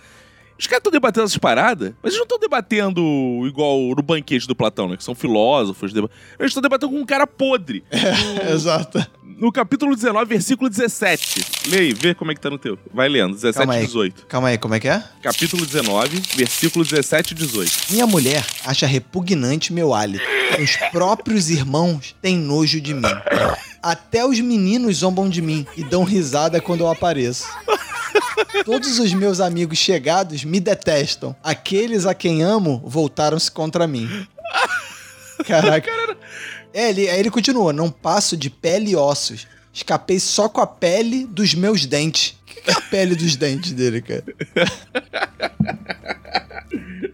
[0.58, 3.01] Os caras estão debatendo essas paradas, mas eles não estão debatendo
[3.45, 4.95] igual no banquete do Platão, né?
[4.95, 5.91] Que são filósofos.
[5.91, 7.84] deba- Eles estão debatendo com um cara podre.
[8.49, 9.06] Exato.
[9.38, 11.45] No capítulo 19, versículo 17.
[11.67, 12.78] Leia vê como é que tá no teu.
[12.93, 13.86] Vai lendo, 17 Calma e aí.
[13.86, 14.26] 18.
[14.28, 15.04] Calma aí, como é que é?
[15.21, 17.71] Capítulo 19, versículo 17 e 18.
[17.91, 20.24] Minha mulher acha repugnante meu hálito.
[20.62, 23.02] Os próprios irmãos têm nojo de mim.
[23.82, 27.48] Até os meninos zombam de mim e dão risada quando eu apareço.
[28.64, 31.36] Todos os meus amigos chegados me detestam.
[31.43, 34.09] Aqueles a quem amo voltaram-se contra mim.
[35.45, 36.05] Caraca.
[36.76, 39.47] É, ele, aí ele continua: Não passo de pele e ossos.
[39.73, 42.36] Escapei só com a pele dos meus dentes.
[42.56, 44.24] Que que é a pele dos dentes dele, cara?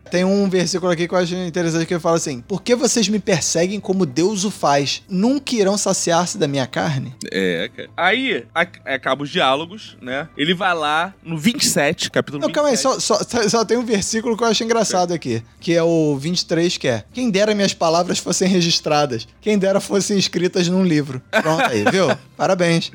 [0.10, 3.08] Tem um versículo aqui que eu acho interessante que ele fala assim: Por que vocês
[3.08, 5.04] me perseguem como Deus o faz?
[5.10, 7.16] Nunca irão saciar-se da minha carne?
[7.32, 7.90] É, cara.
[7.96, 10.28] Aí, a- acaba os diálogos, né?
[10.36, 12.54] Ele vai lá no 27, capítulo Não, 27.
[12.56, 15.82] calma aí, só, só, só tem um versículo que eu acho engraçado aqui, que é
[15.82, 20.84] o 23, que é Quem dera minhas palavras fossem registradas, quem dera fossem escritas num
[20.84, 21.22] livro.
[21.42, 22.08] Pronto aí, viu?
[22.36, 22.92] Parabéns.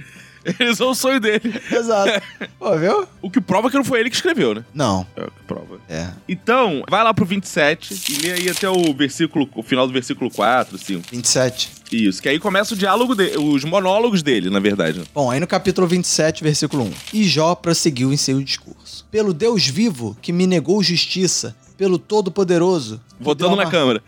[0.61, 1.61] Eles são o sonho dele.
[1.71, 2.23] Exato.
[2.59, 3.07] Pô, viu?
[3.21, 4.65] O que prova que não foi ele que escreveu, né?
[4.73, 5.07] Não.
[5.17, 5.79] É o que prova.
[5.89, 6.09] É.
[6.29, 10.31] Então, vai lá pro 27 e lê aí até o versículo, o final do versículo
[10.31, 11.03] 4, 5.
[11.11, 11.71] 27.
[11.93, 15.03] Isso, que aí começa o diálogo dele, os monólogos dele, na verdade.
[15.15, 16.93] Bom, aí no capítulo 27, versículo 1.
[17.13, 19.07] E Jó prosseguiu em seu discurso.
[19.11, 23.01] Pelo Deus vivo que me negou justiça, pelo Todo-Poderoso.
[23.19, 24.03] Votando deu na uma- câmera.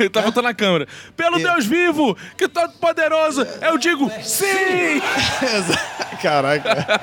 [0.00, 0.88] Ele tá votando na câmera.
[1.16, 1.42] Pelo É.
[1.42, 4.46] Deus vivo, que todo poderoso, eu digo sim!
[6.22, 7.00] Caraca.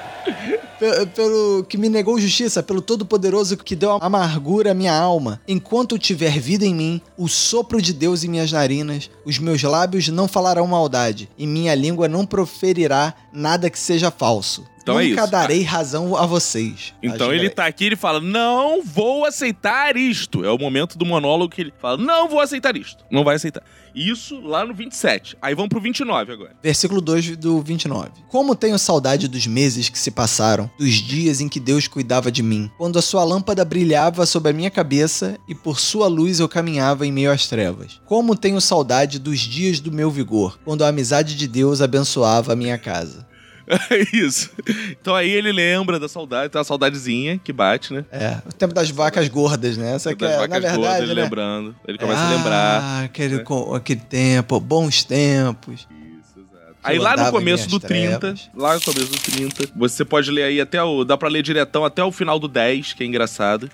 [0.80, 5.40] Pe- Pelo que me negou justiça, pelo Todo-Poderoso que deu amargura à minha alma.
[5.48, 10.08] Enquanto tiver vida em mim, o sopro de Deus em minhas narinas, os meus lábios
[10.10, 14.66] não falarão maldade, e minha língua não proferirá nada que seja falso.
[14.84, 15.32] Então é Nunca isso.
[15.32, 16.94] darei razão a vocês.
[17.02, 20.44] Então Acho ele que- tá aqui e ele fala: Não vou aceitar isto.
[20.44, 23.04] É o momento do monólogo que ele fala: Não vou aceitar isto.
[23.10, 23.64] Não vai aceitar.
[23.96, 25.38] Isso lá no 27.
[25.42, 26.56] Aí vamos pro 29 agora.
[26.62, 28.10] Versículo 2 do 29.
[28.28, 32.44] Como tenho saudade dos meses que se passaram, dos dias em que Deus cuidava de
[32.44, 36.50] mim, quando a sua lâmpada brilhava sobre a minha cabeça e por sua luz eu
[36.50, 38.02] caminhava em meio às trevas.
[38.06, 42.56] Como tenho saudade dos dias do meu vigor, quando a amizade de Deus abençoava a
[42.56, 43.32] minha casa.
[43.90, 44.52] É isso.
[44.92, 48.06] Então aí ele lembra da saudade, tem uma saudadezinha que bate, né?
[48.12, 49.96] É, o tempo das vacas gordas, né?
[49.96, 51.24] Essa que das é, na vacas gordas, verdade, ele né?
[51.24, 51.76] lembrando.
[51.88, 53.04] Ele começa ah, a lembrar.
[53.06, 53.44] Aquele, né?
[53.76, 55.88] aquele tempo, bons tempos.
[55.92, 56.74] Isso, exato.
[56.74, 58.50] Que Aí lá no começo do minhas 30, trevas.
[58.56, 61.04] lá no começo do 30, você pode ler aí até o.
[61.04, 63.70] Dá pra ler diretão até o final do 10, que é engraçado.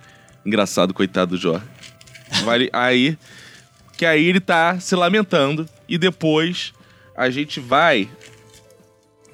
[0.45, 1.59] Engraçado, coitado do Jó.
[2.43, 3.17] Vale, aí.
[3.97, 5.67] Que aí ele tá se lamentando.
[5.87, 6.73] E depois
[7.19, 8.07] a gente vai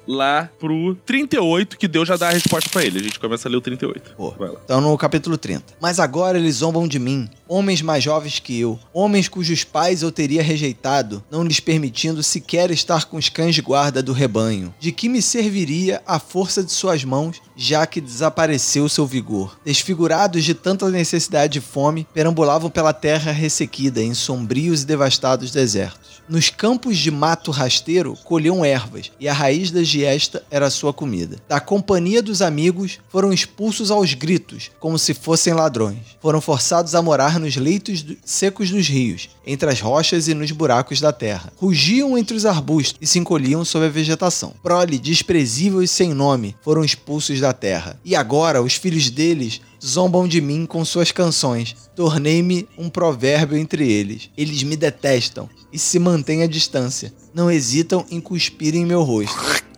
[0.06, 2.98] lá pro 38, que Deus já dá a resposta pra ele.
[2.98, 4.14] A gente começa a ler o 38.
[4.16, 4.34] Pô.
[4.64, 5.74] Então, no capítulo 30.
[5.80, 10.12] Mas agora eles zombam de mim, homens mais jovens que eu, homens cujos pais eu
[10.12, 14.74] teria rejeitado, não lhes permitindo sequer estar com os cães de guarda do rebanho.
[14.78, 19.58] De que me serviria a força de suas mãos, já que desapareceu seu vigor?
[19.64, 26.15] Desfigurados de tanta necessidade e fome, perambulavam pela terra ressequida em sombrios e devastados desertos.
[26.28, 31.38] Nos campos de mato rasteiro colhiam ervas, e a raiz da giesta era sua comida.
[31.48, 35.98] Da companhia dos amigos, foram expulsos aos gritos, como se fossem ladrões.
[36.20, 41.00] Foram forçados a morar nos leitos secos dos rios, entre as rochas e nos buracos
[41.00, 41.52] da terra.
[41.56, 44.52] Rugiam entre os arbustos e se encolhiam sob a vegetação.
[44.62, 48.00] Prole, desprezível e sem nome, foram expulsos da terra.
[48.04, 51.74] E agora os filhos deles zombam de mim com suas canções.
[51.94, 54.30] Tornei-me um provérbio entre eles.
[54.36, 57.12] Eles me detestam e se mantêm à distância.
[57.34, 59.36] Não hesitam em cuspir em meu rosto.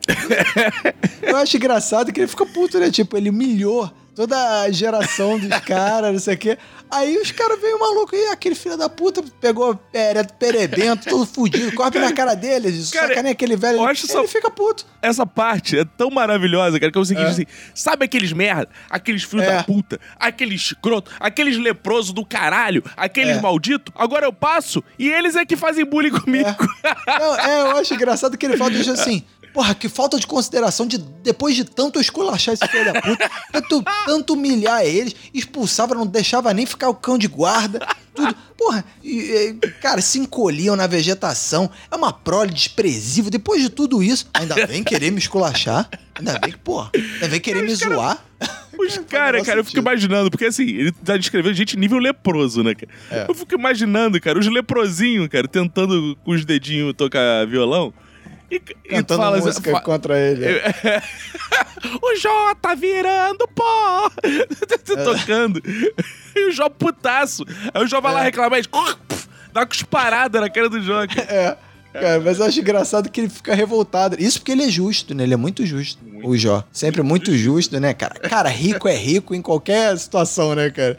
[1.23, 2.91] Eu acho engraçado que ele fica puto, né?
[2.91, 6.59] Tipo, ele humilhou toda a geração dos caras, não sei o quê.
[6.91, 11.73] Aí os caras veio maluco e aquele filho da puta pegou pere, perebento, todo fudido,
[11.75, 13.79] corre na cara dele, Cara, sacaneia aquele velho.
[13.79, 14.87] eu Ele, acho só- ele fica puto.
[15.03, 17.31] Essa parte é tão maravilhosa, cara, que é o seguinte, É.
[17.31, 19.57] assim, sabe aqueles merda, aqueles filhos É.
[19.57, 23.41] da puta, aqueles escroto, aqueles leproso do caralho, aqueles É.
[23.41, 26.49] maldito, agora eu passo e eles é que fazem bullying comigo.
[27.07, 29.25] Não, é, eu acho engraçado que ele fala assim.
[29.53, 33.85] Porra, que falta de consideração de depois de tanto esculachar esse filho da puta, tanto,
[34.07, 38.37] tanto humilhar eles, expulsava, não deixava nem ficar o cão de guarda, tudo.
[38.57, 39.21] Porra, e,
[39.63, 43.31] e, cara, se encolhiam na vegetação, é uma prole desprezível.
[43.31, 47.41] Depois de tudo isso, ainda vem querer me esculachar, ainda vem que, porra, ainda vem
[47.41, 48.25] querer me zoar.
[48.79, 52.63] Os caras, faz cara, eu fico imaginando, porque assim, ele tá descrevendo gente nível leproso,
[52.63, 52.93] né, cara?
[53.11, 53.27] É.
[53.29, 57.93] Eu fico imaginando, cara, os leprozinhos, cara, tentando com os dedinhos tocar violão.
[58.51, 60.45] E, e Cantando fala assim, música fa- contra ele.
[62.03, 64.11] o Jó tá virando pó!
[65.05, 65.63] Tocando.
[66.35, 67.45] E o Jó putaço.
[67.75, 68.25] Aí o Jó vai lá É.
[68.25, 68.63] reclamar e
[69.53, 71.03] dá uma cusparada na cara do Jó.
[71.29, 71.57] É.
[72.01, 74.15] Cara, mas eu acho engraçado que ele fica revoltado.
[74.23, 75.25] Isso porque ele é justo, né?
[75.25, 76.05] Ele é muito justo.
[76.05, 76.63] Muito o Jó.
[76.71, 78.15] Sempre muito justo, né, cara?
[78.21, 80.97] Cara, rico é rico em qualquer situação, né, cara?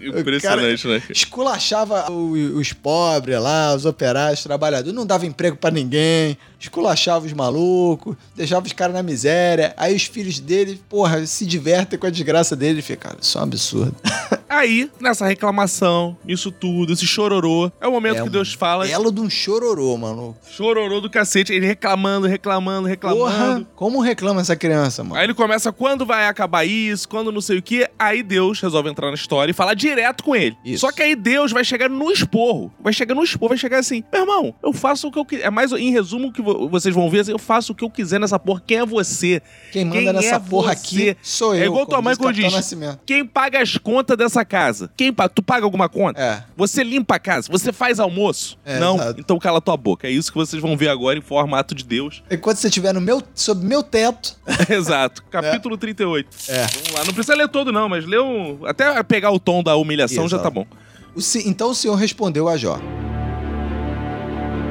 [0.00, 1.02] Impressionante, né?
[1.10, 7.32] Esculachava os pobres lá, os operários, os trabalhadores, não dava emprego pra ninguém, esculachava os
[7.32, 9.74] malucos, deixava os caras na miséria.
[9.76, 12.82] Aí os filhos dele, porra, se divertem com a desgraça dele.
[12.82, 13.96] Fica, cara, isso é um absurdo.
[14.48, 18.86] Aí, nessa reclamação, isso tudo, esse chororô, é o momento É que um Deus fala.
[18.86, 20.36] Belo de um chororô, mano.
[20.48, 23.20] Chororô do cacete, ele reclamando, reclamando, reclamando.
[23.24, 25.16] Porra, como reclama essa criança, mano?
[25.16, 27.88] Aí ele começa quando vai acabar isso, quando não sei o que.
[27.98, 30.56] Aí Deus resolve entrar na história e falar direto com ele.
[30.64, 30.80] Isso.
[30.80, 32.72] Só que aí Deus vai chegar no esporro.
[32.80, 35.44] Vai chegar no esporro, vai chegar assim: meu irmão, eu faço o que eu quiser.
[35.46, 37.90] É mais em resumo que vo- vocês vão ver assim: eu faço o que eu
[37.90, 38.62] quiser nessa porra.
[38.66, 39.42] Quem é você?
[39.72, 41.10] Quem manda quem nessa é porra você?
[41.10, 41.62] aqui sou eu.
[41.62, 42.52] É igual tua mãe quando diz.
[42.52, 43.00] Nascimento.
[43.04, 44.90] Quem paga as contas dessa casa?
[44.96, 45.28] Quem paga?
[45.30, 46.20] Tu paga alguma conta?
[46.20, 46.42] É.
[46.56, 47.48] Você limpa a casa?
[47.50, 48.58] Você faz almoço?
[48.64, 48.96] É, não?
[48.96, 49.20] exato.
[49.20, 50.06] Então cala tua boca.
[50.06, 52.22] É isso que vocês vão ver agora em formato de Deus.
[52.30, 54.36] Enquanto você estiver no meu, sob meu teto.
[54.70, 55.22] Exato.
[55.30, 56.28] Capítulo 38.
[56.48, 56.66] É.
[56.66, 57.04] Vamos lá.
[57.04, 58.64] Não precisa ler todo, não, mas lê um.
[58.66, 60.66] Até pegar o tom da humilhação já tá bom.
[61.14, 62.78] O se- então o Senhor respondeu a Jó: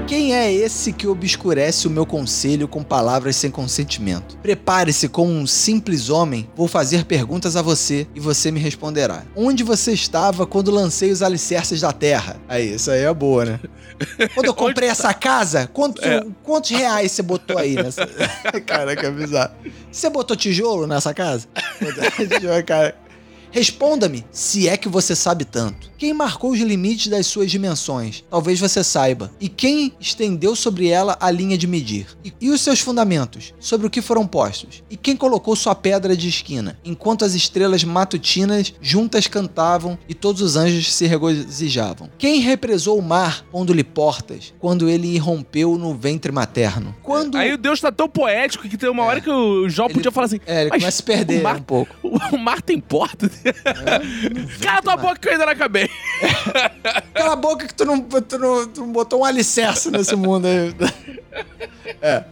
[0.07, 4.37] Quem é esse que obscurece o meu conselho com palavras sem consentimento?
[4.37, 9.23] Prepare-se como um simples homem, vou fazer perguntas a você e você me responderá.
[9.35, 12.37] Onde você estava quando lancei os alicerces da terra?
[12.47, 13.59] Aí, isso aí é boa, né?
[14.35, 16.21] Quando eu comprei essa casa, quantos, É.
[16.43, 18.05] quantos reais você botou aí nessa.
[18.67, 19.53] Caraca, bizarro.
[19.89, 21.47] Você botou tijolo nessa casa?
[22.29, 22.93] Tijolo, cara.
[23.55, 25.89] Responda-me, se é que você sabe tanto.
[25.97, 28.21] Quem marcou os limites das suas dimensões?
[28.29, 29.31] Talvez você saiba.
[29.39, 32.05] E quem estendeu sobre ela a linha de medir?
[32.25, 33.53] E, e os seus fundamentos?
[33.57, 34.83] Sobre o que foram postos?
[34.89, 36.77] E quem colocou sua pedra de esquina?
[36.83, 42.09] Enquanto as estrelas matutinas juntas cantavam e todos os anjos se regozijavam.
[42.17, 46.93] Quem represou o mar pondo-lhe portas quando ele irrompeu no ventre materno?
[47.01, 47.37] Quando...
[47.37, 50.11] Aí o Deus tá tão poético que tem uma hora que o Jó Ele- podia
[50.11, 51.95] falar assim: É, ele Mas começa a perder o mar- um pouco.
[52.03, 52.81] o mar tem
[54.61, 55.89] Cala tua boca que eu ainda não acabei.
[57.13, 60.47] Cala a boca que tu não, tu não, tu não botou um alicerce nesse mundo
[60.47, 60.75] aí.
[62.01, 62.23] É.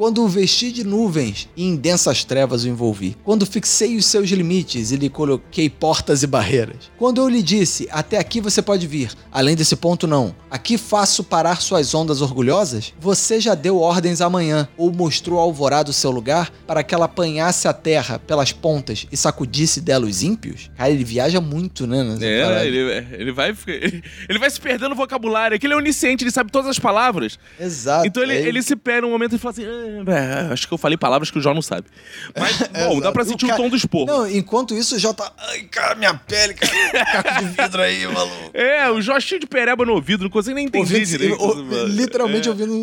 [0.00, 3.14] Quando o vesti de nuvens e em densas trevas o envolvi.
[3.22, 6.90] Quando fixei os seus limites e lhe coloquei portas e barreiras.
[6.96, 10.34] Quando eu lhe disse, até aqui você pode vir, além desse ponto não.
[10.50, 12.94] Aqui faço parar suas ondas orgulhosas?
[12.98, 17.04] Você já deu ordens amanhã, ou mostrou ao alvorada o seu lugar, para que ela
[17.04, 20.70] apanhasse a terra pelas pontas e sacudisse dela os ímpios?
[20.78, 22.16] Cara, ele viaja muito, né?
[22.22, 22.78] É, ele,
[23.12, 25.56] ele vai ele, ele vai se perdendo no vocabulário.
[25.56, 27.38] É que ele é onisciente, ele sabe todas as palavras.
[27.60, 28.06] Exato.
[28.06, 30.74] Então ele, Aí- ele se perde um momento e fala assim: "Ah, é, acho que
[30.74, 31.86] eu falei palavras que o Jó não sabe.
[32.38, 34.06] Mas, bom, dá pra sentir o, cara- tom do esporro.
[34.06, 35.32] Não, enquanto isso, o Jó tá.
[35.38, 37.04] Ai, cara, minha pele, cara.
[37.22, 38.50] Caco de vidro aí, maluco.
[38.54, 41.36] É, o Jó cheio de pereba no ouvido, não consigo nem entender direito.
[41.42, 42.50] o- literalmente é.
[42.50, 42.82] ouvindo.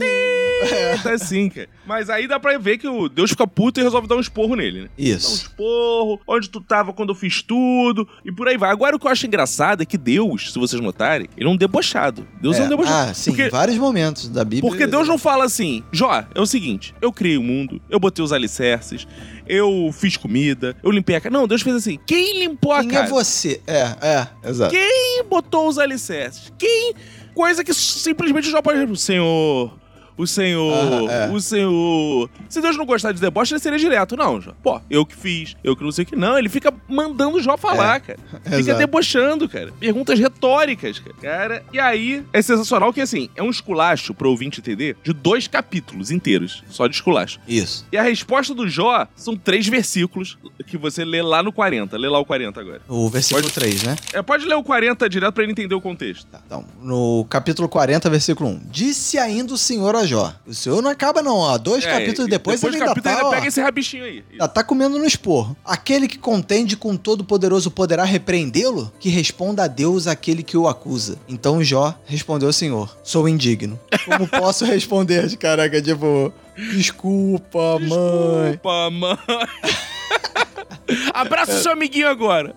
[0.63, 0.97] É.
[0.97, 1.69] Tá assim, cara.
[1.85, 4.55] Mas aí dá pra ver que o Deus fica puto e resolve dar um esporro
[4.55, 4.87] nele, né?
[4.97, 5.35] Dá um Isso.
[5.43, 8.69] esporro, onde tu tava quando eu fiz tudo, e por aí vai.
[8.71, 11.55] Agora o que eu acho engraçado é que Deus, se vocês notarem, ele é um
[11.55, 12.27] debochado.
[12.41, 13.11] Deus é, um debochado.
[13.11, 14.69] Ah, sim, Porque, vários momentos da Bíblia.
[14.69, 18.23] porque Deus não fala assim, Jó, é o seguinte, eu criei o mundo, eu botei
[18.23, 19.07] os alicerces,
[19.47, 21.33] eu fiz comida, eu limpei a casa.
[21.33, 23.13] Não, Deus fez assim, quem limpou a Quem é casa?
[23.13, 23.61] você?
[23.65, 24.71] É, é, exato.
[24.71, 26.51] Quem botou os alicerces?
[26.57, 26.93] Quem?
[27.33, 28.79] Coisa que simplesmente o Jó pode.
[28.91, 29.77] O Senhor.
[30.17, 30.73] O Senhor.
[30.73, 31.29] Aham, é.
[31.29, 32.29] O Senhor.
[32.49, 34.15] Se Deus não gostar de deboche, ele seria direto.
[34.17, 34.51] Não, Jó.
[34.63, 35.55] Pô, eu que fiz.
[35.63, 36.15] Eu que não sei o que.
[36.15, 38.17] Não, ele fica mandando o Jó falar, cara.
[38.43, 38.79] Fica É, exato.
[38.79, 39.71] debochando, cara.
[39.79, 41.15] Perguntas retóricas, cara.
[41.21, 41.63] cara.
[41.71, 46.09] E aí, é sensacional que, assim, é um esculacho pro ouvinte entender de dois capítulos
[46.11, 46.63] inteiros.
[46.69, 47.39] Só de esculacho.
[47.47, 47.85] Isso.
[47.91, 51.95] E a resposta do Jó são três versículos que você lê lá no 40.
[51.97, 52.81] Lê lá o 40 agora.
[52.87, 53.95] O versículo Pode- 3, né?
[54.13, 56.25] É, pode ler o 40 direto pra ele entender o contexto.
[56.27, 58.61] Tá, então, no capítulo 40, versículo 1.
[58.71, 60.33] Disse ainda o Senhor a Jó.
[60.45, 61.57] O Senhor não acaba, não, ó.
[61.57, 64.23] Dois É, capítulos depois, depois ele ainda capítulo tá, ainda ó, pega esse rabichinho aí.
[64.35, 65.55] Já tá comendo no esporro.
[65.63, 68.91] Aquele que contende com Todo-Poderoso poderá repreendê-lo?
[68.99, 71.19] Que responda a Deus aquele que o acusa.
[71.27, 73.79] Então Jó respondeu ao Senhor: Sou indigno.
[74.05, 75.35] Como posso responder?
[75.37, 78.51] Caraca, tipo, desculpa, mãe.
[78.51, 79.17] Desculpa, mãe.
[81.13, 82.55] Abraça o seu amiguinho agora.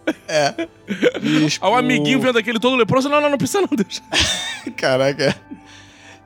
[1.21, 1.67] Desculpa.
[1.67, 3.09] Aí o amiguinho vendo aquele todo leproso.
[3.09, 4.03] Não, não, não precisa não, Deus.
[4.77, 5.37] Caraca.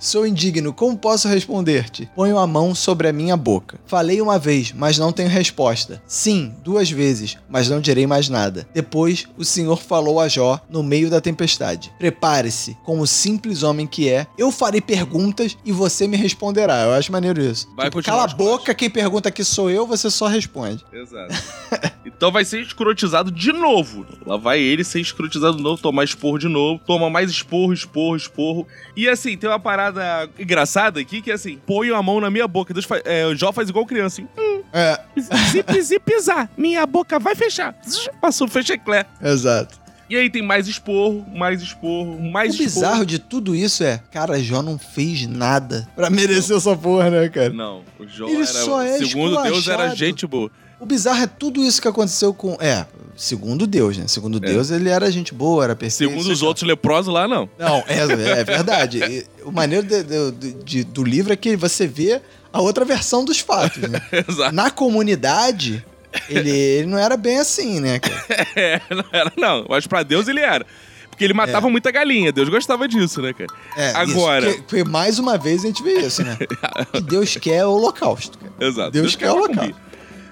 [0.04, 2.10] Sou indigno, como posso responder-te?
[2.14, 3.80] Ponho a mão sobre a minha boca.
[3.86, 6.02] Falei uma vez, mas não tenho resposta.
[6.06, 8.68] Sim, duas vezes, mas não direi mais nada.
[8.74, 14.10] Depois, o Senhor falou a Jó no meio da tempestade: Prepare-se, como simples homem que
[14.10, 16.82] é, eu farei perguntas e você me responderá.
[16.82, 17.66] Eu acho maneiro isso.
[17.74, 20.84] Vai Tipo, continuar cala a boca, quem pergunta aqui sou eu, você só responde.
[20.92, 21.34] Exato.
[22.06, 24.06] Então vai ser escrotizado de novo.
[24.26, 26.80] Lá vai ele ser escrotizado de novo, tomar esporro de novo.
[26.86, 28.66] Toma mais esporro, esporro, esporro.
[28.94, 32.30] E assim, tem uma parada parada engraçada aqui que é assim: põe a mão na
[32.30, 32.72] minha boca.
[32.74, 34.28] Deus faz, é, o Jó faz igual criança, assim.
[34.38, 37.74] Hum, É, se, se pisar, minha boca vai fechar.
[38.20, 39.06] Passou, fecha eclé.
[39.22, 39.82] exato.
[40.08, 42.86] E aí tem mais esporro, mais esporro, mais O esporro.
[42.86, 47.28] bizarro de tudo isso é, cara, Jó não fez nada pra merecer essa porra, né,
[47.30, 47.48] cara?
[47.50, 48.44] Não, o Jó Ele era.
[48.46, 50.50] só é segundo Deus, era gente boa.
[50.84, 52.56] O bizarro é tudo isso que aconteceu com.
[52.60, 52.84] É,
[53.16, 54.04] segundo Deus, né?
[54.06, 56.10] Segundo Deus, ele era gente boa, era perfeito.
[56.10, 57.48] Segundo os outros leprosos lá, não.
[57.58, 58.00] Não, é,
[58.40, 58.98] é verdade.
[59.02, 62.20] E o maneiro de- de- de- do livro é que você vê
[62.52, 64.00] a outra versão dos fatos, né?
[64.28, 64.54] Exato.
[64.54, 65.84] Na comunidade,
[66.28, 68.24] ele, ele não era bem assim, né, cara?
[68.56, 69.64] É, não era, não.
[69.68, 70.66] Mas pra Deus ele era.
[71.08, 72.32] Porque ele matava muita galinha.
[72.32, 73.48] Deus gostava disso, né, cara?
[73.76, 74.48] É, Agora.
[74.48, 76.36] Isso, porque, porque mais uma vez a gente vê isso, né?
[76.92, 78.52] Que Deus quer o holocausto, cara.
[78.60, 78.90] Exato.
[78.90, 79.58] Deus, quer o macumbir.
[79.60, 79.84] holocausto.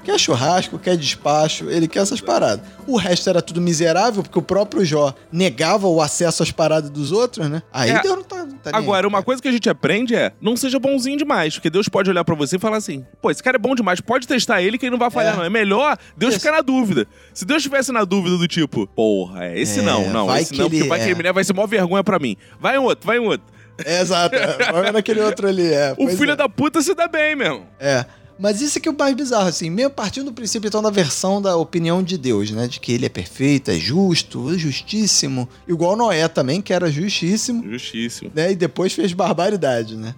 [0.04, 2.64] Quer churrasco, quer despacho, ele quer essas paradas.
[2.86, 7.12] O resto era tudo miserável, porque o próprio Jó negava o acesso às paradas dos
[7.12, 7.62] outros, né?
[7.72, 8.00] Aí É.
[8.02, 10.78] Deus não tá, tá Agora, aí, uma coisa que a gente aprende é não seja
[10.80, 11.54] bonzinho demais.
[11.54, 14.00] Porque Deus pode olhar pra você e falar assim: pô, esse cara é bom demais,
[14.00, 15.36] pode testar ele que ele não vai falhar, É.
[15.36, 15.44] não.
[15.44, 16.40] É melhor Deus Isso.
[16.40, 17.06] ficar na dúvida.
[17.32, 20.64] Se Deus estivesse na dúvida do tipo, porra, é esse É, não, não, esse não,
[20.64, 21.10] porque ele- vai que é.
[21.10, 22.36] ele leva, vai ser maior vergonha pra mim.
[22.60, 23.46] Vai em outro, vai em outro.
[23.84, 24.34] É, exato.
[24.34, 24.70] É.
[24.72, 25.94] Vai naquele outro ali, é.
[25.98, 26.36] O filho é.
[26.36, 27.66] da puta se dá bem, mesmo.
[27.80, 28.04] É.
[28.38, 30.90] Mas isso é que é o mais bizarro, assim, mesmo partindo do princípio, então, da
[30.90, 32.66] versão da opinião de Deus, né?
[32.66, 35.48] De que ele é perfeito, é justo, é justíssimo.
[35.68, 38.30] Igual Noé também, que era justíssimo, Justíssimo.
[38.34, 38.52] né?
[38.52, 40.14] E depois fez barbaridade, né?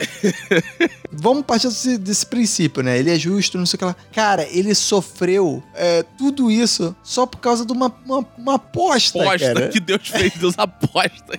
[1.12, 2.98] Vamos partir desse, desse princípio, né?
[2.98, 3.96] Ele é justo, não sei o que lá.
[4.12, 9.54] Cara, ele sofreu é, tudo isso só por causa de uma, uma, uma aposta, Aposta
[9.54, 9.68] cara.
[9.68, 11.38] que Deus fez, Deus aposta.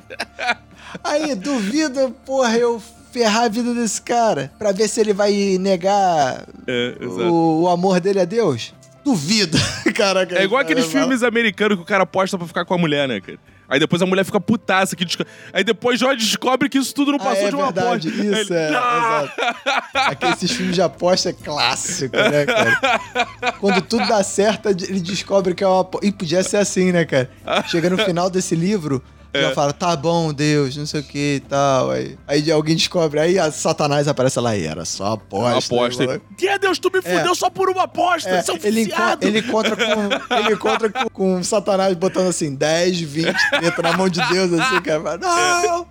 [1.03, 2.81] Aí, duvida, porra, eu
[3.15, 6.95] ferrar a vida desse cara pra ver se ele vai negar É,
[7.29, 8.73] o, o amor dele a Deus?
[9.05, 9.57] Duvido.
[9.95, 10.35] Caraca.
[10.37, 12.77] É igual cara, aqueles vai- filmes americanos que o cara aposta pra ficar com a
[12.77, 13.39] mulher, né, cara?
[13.69, 14.95] Aí depois a mulher fica putaça.
[14.95, 17.71] Que desco- Aí depois Jó descobre que isso tudo não Ah, passou é de uma
[17.71, 18.25] verdade, aposta.
[18.41, 19.29] isso, Ele- é, Ah!
[19.31, 19.55] exato.
[20.11, 23.51] Aqueles filmes de aposta é clássico, né, cara?
[23.59, 26.05] Quando tudo dá certo, ele descobre que é uma aposta.
[26.05, 27.29] E podia ser assim, né, cara?
[27.67, 29.01] Chega no final desse livro,
[29.37, 29.41] É.
[29.43, 31.91] já fala, tá bom, Deus, não sei o que e tal.
[31.91, 35.73] Aí, aí alguém descobre, aí a Satanás aparece lá, e era só aposta.
[35.75, 36.07] aposta.
[36.07, 36.21] né?
[36.37, 37.01] Que é Deus, tu me É.
[37.01, 39.25] fudeu só por uma aposta, É, seu ele, enco- viciado.
[39.27, 44.09] ele encontra com ele encontra com, com Satanás botando assim 10, 20, 30 na mão
[44.09, 45.01] de Deus, assim, cara.
[45.01, 45.87] fala, Não!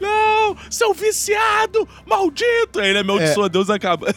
[0.00, 2.80] Não, seu viciado, maldito.
[2.80, 4.14] Aí ele amaldiçoa, Deus acaba.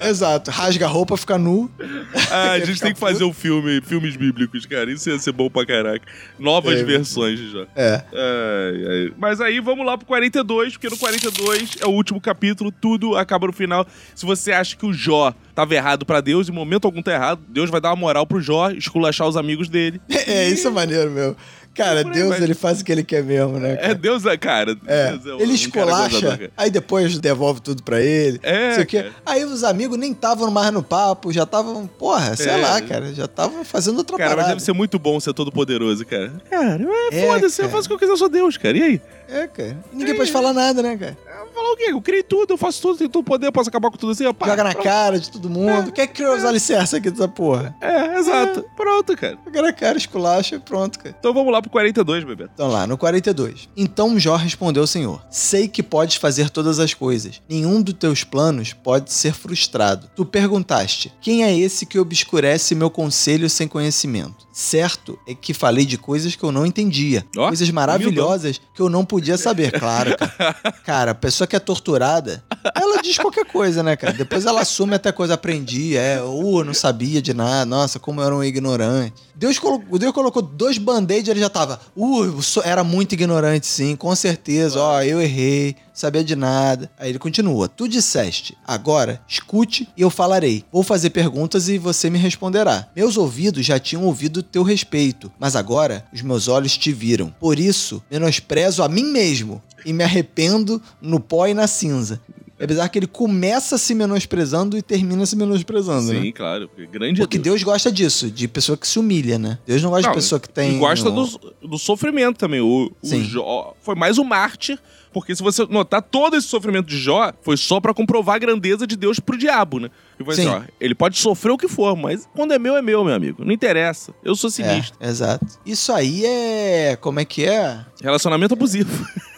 [0.00, 1.70] Exato, rasga a roupa, fica nu.
[2.30, 4.90] Ah, a gente tem que fazer um filme, filmes bíblicos, cara.
[4.92, 6.04] Isso ia ser bom pra caraca.
[6.38, 7.66] Novas É, versões já.
[7.74, 8.02] É.
[8.12, 9.12] Ai, ai.
[9.16, 13.46] Mas aí vamos lá pro 42, porque no 42 é o último capítulo, tudo acaba
[13.46, 13.86] no final.
[14.14, 17.40] Se você acha que o Jó tava errado pra Deus, em momento algum tá errado,
[17.48, 20.00] Deus vai dar uma moral pro Jó, esculachar os amigos dele.
[20.28, 21.34] É, isso é maneiro, meu.
[21.78, 22.42] Cara, aí Deus, vai.
[22.42, 23.72] ele faz o que ele quer mesmo, né?
[23.74, 23.94] É cara?
[23.94, 24.76] Deus, é, cara.
[24.86, 26.50] É, Deus um- ele um cara esculacha, gozador, cara.
[26.56, 28.40] aí depois devolve tudo pra ele.
[28.42, 29.02] É, sei o quê.
[29.04, 29.14] cara.
[29.24, 32.56] Aí os amigos nem estavam mais no papo, já estavam, porra, sei É.
[32.56, 34.54] lá, cara, já estavam fazendo outra Cara, mas parada.
[34.54, 36.32] deve ser muito bom ser todo poderoso, cara.
[36.50, 37.76] Cara, é, É, foda-se, eu cara.
[37.76, 38.76] faço o que eu quiser, eu sou Deus, cara.
[38.76, 39.00] E aí?
[39.28, 39.76] É, cara.
[39.92, 41.16] Ninguém pode falar nada, né, cara?
[41.40, 41.86] Eu falar o quê?
[41.90, 44.32] Eu criei tudo, eu faço tudo, tenho todo poder, eu posso acabar com tudo assim.
[44.34, 44.84] pá, Joga na pronto.
[44.84, 45.92] cara de todo mundo.
[45.92, 47.74] Quem é que criou os alicerces aqui dessa porra?
[47.80, 48.64] É, exato.
[48.76, 49.38] Pronto, cara.
[49.44, 51.14] Joga na cara, esculacha e pronto, cara.
[51.18, 52.50] Então vamos lá pro 42, Bebeto.
[52.54, 53.68] Então lá, no 42.
[53.76, 57.40] Então Jó respondeu ao Senhor: Sei que podes fazer todas as coisas.
[57.48, 60.08] Nenhum dos teus planos pode ser frustrado.
[60.16, 64.46] Tu perguntaste: Quem é esse que obscurece meu conselho sem conhecimento?
[64.52, 67.24] Certo é que falei de coisas que eu não entendia.
[67.36, 69.78] Ó, coisas maravilhosas que eu não podia saber.
[69.78, 70.54] Claro, cara.
[70.84, 72.42] Cara, pessoa que é torturada,
[72.74, 74.14] ela diz qualquer coisa, né, cara?
[74.14, 78.22] Depois ela assume até coisa aprendi, é, uh, eu não sabia de nada, nossa, como
[78.22, 79.12] eu era um ignorante.
[79.34, 84.16] Deus colocou, Deus colocou dois band-aids, ele já tava, uh, era muito ignorante, sim, com
[84.16, 86.90] certeza, ó, eu errei, sabia de nada.
[86.98, 90.64] Aí ele continua, tu disseste, agora escute e eu falarei.
[90.72, 92.88] Vou fazer perguntas e você me responderá.
[92.96, 97.28] Meus ouvidos já tinham ouvido teu respeito, mas agora os meus olhos te viram.
[97.38, 102.20] Por isso, menosprezo a mim mesmo e me arrependo no pó e na cinza.
[102.60, 106.20] É bizarro que ele começa se menosprezando e termina se menosprezando, né?
[106.22, 106.68] Sim, claro.
[106.68, 107.54] porque Grande Porque é Deus.
[107.54, 109.58] Deus gosta disso, de pessoa que se humilha, né?
[109.64, 110.76] Deus não gosta Não, de pessoa que tem.
[110.76, 112.60] Gosta um- do, do sofrimento também.
[112.60, 113.22] O, o Sim.
[113.22, 114.76] Jó foi mais um mártir,
[115.12, 118.88] porque se você notar, todo esse sofrimento de Jó foi só pra comprovar a grandeza
[118.88, 119.88] de Deus pro diabo, né?
[120.18, 120.48] E foi assim, Sim.
[120.48, 123.44] ó, ele pode sofrer o que for, mas quando é meu, é meu, meu amigo.
[123.44, 124.12] Não interessa.
[124.24, 124.96] Eu sou sinistro.
[124.98, 125.46] É, exato.
[125.64, 126.96] Isso aí é.
[127.00, 127.78] Como é que é?
[128.02, 128.90] Relacionamento abusivo.
[128.90, 128.98] É,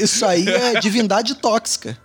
[0.00, 1.96] Isso aí é divindade tóxica.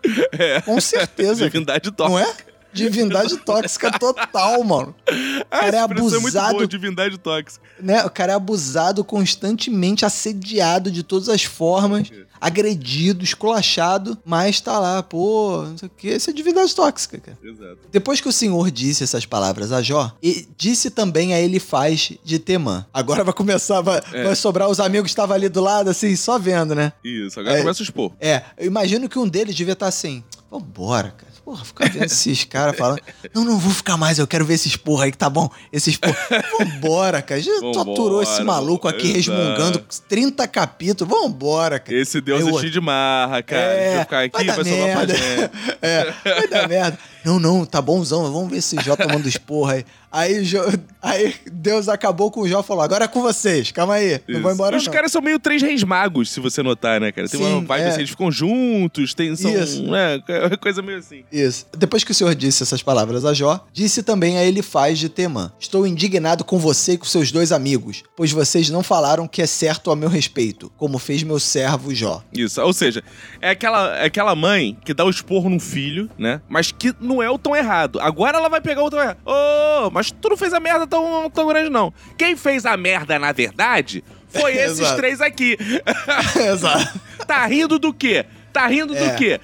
[0.66, 1.44] Com certeza.
[1.46, 2.30] Divindade Não tóxica.
[2.44, 2.57] é?
[2.78, 4.96] Divindade tóxica total, mano.
[5.08, 7.66] O cara é muito abusado, boa, divindade tóxica.
[7.80, 8.04] né?
[8.06, 12.10] O cara é abusado constantemente, assediado de todas as formas,
[12.40, 16.08] agredido, esculachado, mas tá lá, pô, não sei o que.
[16.10, 17.38] Isso é divindade tóxica, cara.
[17.44, 17.78] Exato.
[17.92, 22.14] Depois que o senhor disse essas palavras a Jó, e disse também a ele faz
[22.24, 22.86] de Temã.
[22.94, 24.24] Agora vai começar, vai, É.
[24.24, 26.94] vai sobrar os amigos que estavam ali do lado, assim, só vendo, né?
[27.04, 27.62] Isso, agora É.
[27.62, 28.12] começa a expor.
[28.20, 31.37] É, eu imagino que um deles devia estar assim, vambora, cara.
[31.48, 33.00] Porra, ficar vendo esses caras falando.
[33.34, 35.50] Não, não vou ficar mais, eu quero ver esses porra aí que tá bom.
[35.72, 36.18] Esses porra.
[36.60, 37.40] Vambora, cara.
[37.40, 39.38] Já Vambora, torturou esse maluco aqui exato.
[39.40, 41.10] resmungando 30 capítulos.
[41.10, 41.98] Vambora, cara.
[41.98, 43.62] Esse Deus o é cheio de marra, cara.
[43.62, 45.16] É, Deixa eu ficar aqui, dar vai sobrar pra merda.
[45.16, 45.52] gente.
[45.82, 47.00] É, vai dar merda.
[47.24, 49.86] Não, não, tá bonzão, vamos ver esse Jó tomando esporra aí.
[50.18, 50.66] Aí, Jó-
[51.00, 54.42] aí Deus acabou com o Jó e falou: agora é com vocês, calma aí, não
[54.42, 54.92] vou embora Os não.
[54.92, 57.28] caras são meio três reis magos, se você notar, né, cara?
[57.30, 57.88] Tem uma Sim, vibe é.
[57.90, 59.84] assim, eles ficam juntos, tem, são, Isso.
[59.84, 60.20] né,
[60.60, 61.24] coisa meio assim.
[61.32, 61.68] Isso.
[61.78, 65.08] Depois que o Senhor disse essas palavras a Jó, disse também a ele faz de
[65.08, 69.30] Temã: Estou indignado com você e com seus dois amigos, pois vocês não falaram o
[69.30, 72.24] que é certo a meu respeito, como fez meu servo Jó.
[72.34, 73.04] Isso, ou seja,
[73.40, 76.42] é aquela, é aquela mãe que dá o esporro num filho, né?
[76.50, 78.00] Mas que não é o tão errado.
[78.00, 79.18] Agora ela vai pegar o tão errado.
[79.26, 81.94] Ô, mas tu não fez a merda tão, tão grande, não.
[82.18, 84.98] Quem fez a merda, na verdade, foi esses Exato.
[84.98, 85.58] três aqui.
[86.52, 87.00] Exato.
[87.26, 88.26] tá rindo do quê?
[88.54, 89.10] Tá rindo É.
[89.10, 89.40] do quê?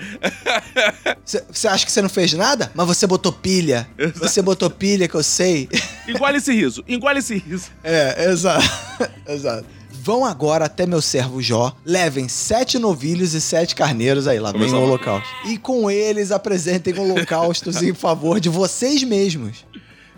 [1.52, 2.72] Você acha que você não fez nada?
[2.74, 3.88] Mas você botou pilha.
[3.98, 4.20] Exato.
[4.20, 5.70] Você botou pilha, que eu sei.
[6.08, 7.70] Engole esse riso, engole esse riso.
[7.84, 8.66] É, exato.
[9.28, 9.66] exato.
[9.92, 14.74] Vão agora até meu servo Jó, levem sete novilhos e sete carneiros, aí lá vem
[14.74, 15.30] o holocausto.
[15.46, 19.66] E com eles apresentem holocaustos em favor de vocês mesmos.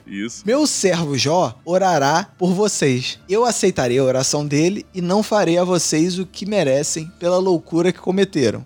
[0.07, 0.43] Isso.
[0.45, 3.19] Meu servo Jó orará por vocês.
[3.27, 7.91] Eu aceitarei a oração dele e não farei a vocês o que merecem pela loucura
[7.91, 8.65] que cometeram.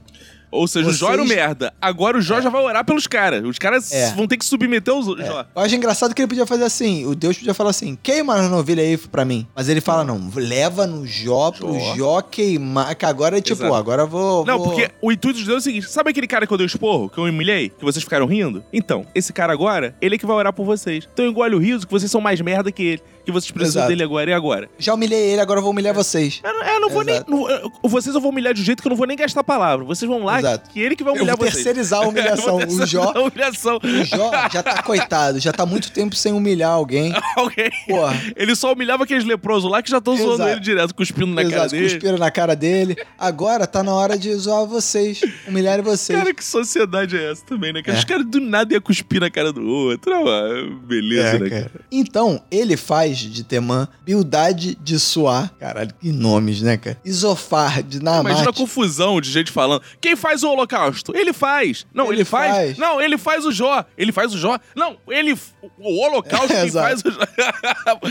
[0.51, 1.73] Ou seja, o Jó era Vocês- merda.
[1.81, 3.43] Agora o Jó já vai orar pelos caras.
[3.45, 4.13] Os caras É.
[4.15, 5.25] vão ter que submeter os É.
[5.25, 5.45] Jó.
[5.55, 7.05] Eu acho engraçado que ele podia fazer assim.
[7.05, 9.47] O Deus podia falar assim: queima a novilha aí pra mim.
[9.55, 12.21] Mas ele fala: não, leva no Jó pro Jó.
[12.21, 12.95] Queimar.
[12.95, 13.75] Que agora é tipo, Exato.
[13.75, 14.45] agora eu vou.
[14.45, 16.57] Não, vou- porque o intuito de Deus é o seguinte: sabe aquele cara que eu
[16.57, 18.63] dei o esporro, que eu humilhei, que vocês ficaram rindo?
[18.73, 21.07] Então, esse cara agora, ele é que vai orar por vocês.
[21.13, 23.01] Então engole o riso, que vocês são mais merda que ele.
[23.25, 23.89] Que vocês precisam Exato.
[23.89, 24.69] dele agora e agora.
[24.79, 26.39] Já humilhei ele, agora eu vou humilhar vocês.
[26.43, 27.21] Eu, não- eu não vou nem.
[27.27, 29.43] Não- eu- vocês eu vou humilhar de um jeito que eu não vou nem gastar
[29.43, 29.85] palavra.
[29.85, 30.69] Vocês vão lá, Exato.
[30.69, 31.55] que ele que vai Eu humilhar vou vocês.
[31.63, 32.59] terceirizar a humilhação.
[32.61, 33.79] Eu O Jó, a humilhação.
[33.83, 37.13] o Jó já tá coitado, já tá muito tempo sem humilhar alguém.
[37.35, 37.69] Alguém.
[37.87, 38.15] Porra.
[38.35, 41.67] Ele só humilhava aqueles leprosos lá que já estão zoando ele direto, cuspindo na cara
[41.67, 41.83] dele.
[41.89, 42.95] cuspiram na cara dele.
[43.17, 46.17] Agora tá na hora de zoar vocês, humilharem vocês.
[46.17, 47.81] Cara, que sociedade é essa também, né?
[47.81, 47.93] Que É.
[47.93, 50.11] os caras do nada iam cuspir na cara do outro.
[50.13, 51.61] É beleza, É, né, cara.
[51.69, 51.85] cara?
[51.91, 55.49] Então, ele faz de Temã Bildade de Suá.
[55.59, 56.99] Caralho, que nomes, né, cara?
[57.03, 58.57] Isofar de Imagina a Naamate.
[58.57, 59.81] confusão de gente falando.
[59.99, 61.15] Quem faz o holocausto?
[61.15, 61.85] Ele faz.
[61.93, 62.51] Não, ele, Ele faz.
[62.55, 62.77] faz.
[62.77, 63.83] Não, ele faz o Jó.
[63.97, 64.59] Ele faz o Jó.
[64.75, 65.37] Não, ele.
[65.79, 66.87] O holocausto quem Exato.
[66.87, 67.19] faz o Jó.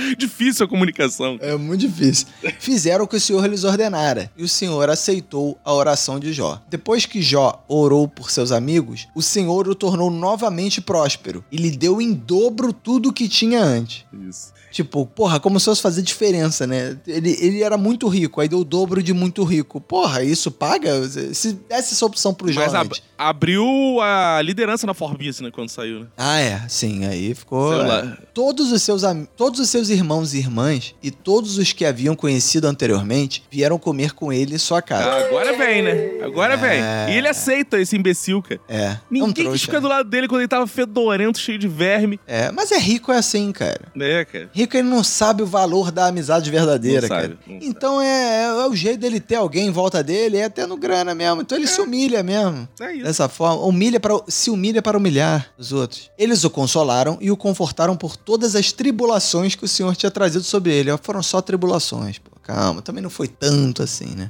[0.17, 1.39] Difícil a comunicação.
[1.41, 2.27] É muito difícil.
[2.59, 6.61] Fizeram o que o Senhor lhes ordenara, e o Senhor aceitou a oração de Jó.
[6.69, 11.71] Depois que Jó orou por seus amigos, o Senhor o tornou novamente próspero e lhe
[11.71, 14.05] deu em dobro tudo o que tinha antes.
[14.29, 14.53] Isso.
[14.71, 16.97] Tipo, porra, como se fosse fazer diferença, né?
[17.07, 19.81] Ele, ele era muito rico, aí deu o dobro de muito rico.
[19.81, 21.07] Porra, isso paga?
[21.09, 23.65] Se desse essa opção pro Jó Mas ab- abriu
[24.01, 25.51] a liderança na Forbes, né?
[25.51, 26.07] Quando saiu, né?
[26.17, 27.73] Ah, é, sim, aí ficou.
[27.73, 27.87] Sei é.
[27.87, 28.19] lá.
[28.35, 29.03] Todos os seus
[29.37, 34.13] todos os seus irmãos e irmãs e todos os que haviam conhecido anteriormente vieram comer
[34.15, 35.27] com ele em sua casa.
[35.27, 36.25] Agora vem, né?
[36.25, 36.57] Agora É.
[36.57, 37.15] vem.
[37.15, 38.61] E ele aceita esse imbecil, cara.
[38.69, 39.65] É, é um Ninguém quis trouxa.
[39.67, 42.19] ficar do lado dele quando ele tava fedorento, cheio de verme.
[42.27, 43.93] É, mas é rico é assim, cara.
[44.01, 44.51] É, cara.
[44.55, 47.39] Rico ele não sabe o valor da amizade verdadeira, Não sabe, cara.
[47.47, 51.15] não Então é, é o jeito dele ter alguém em volta dele, é tendo grana
[51.15, 51.43] mesmo.
[51.43, 52.69] Então ele se humilha mesmo.
[52.81, 53.05] É isso.
[53.05, 56.11] Dessa forma, humilha para se humilha para humilhar os outros.
[56.19, 60.45] Eles o consolaram e o confortaram por todas as tribulações que o Senhor tinha trazido
[60.45, 60.91] sobre ele.
[61.03, 62.31] Foram só tribulações, pô.
[62.43, 64.29] Calma, também não foi tanto assim, né?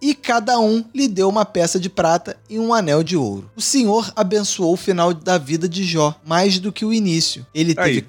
[0.00, 3.48] E cada um lhe deu uma peça de prata e um anel de ouro.
[3.54, 7.46] O Senhor abençoou o final da vida de Jó, mais do que o início.
[7.54, 7.88] Ele teve.
[7.88, 8.02] Aí,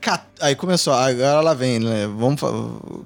[0.43, 2.07] aí começou, agora lá vem, né?
[2.07, 2.39] Vamos.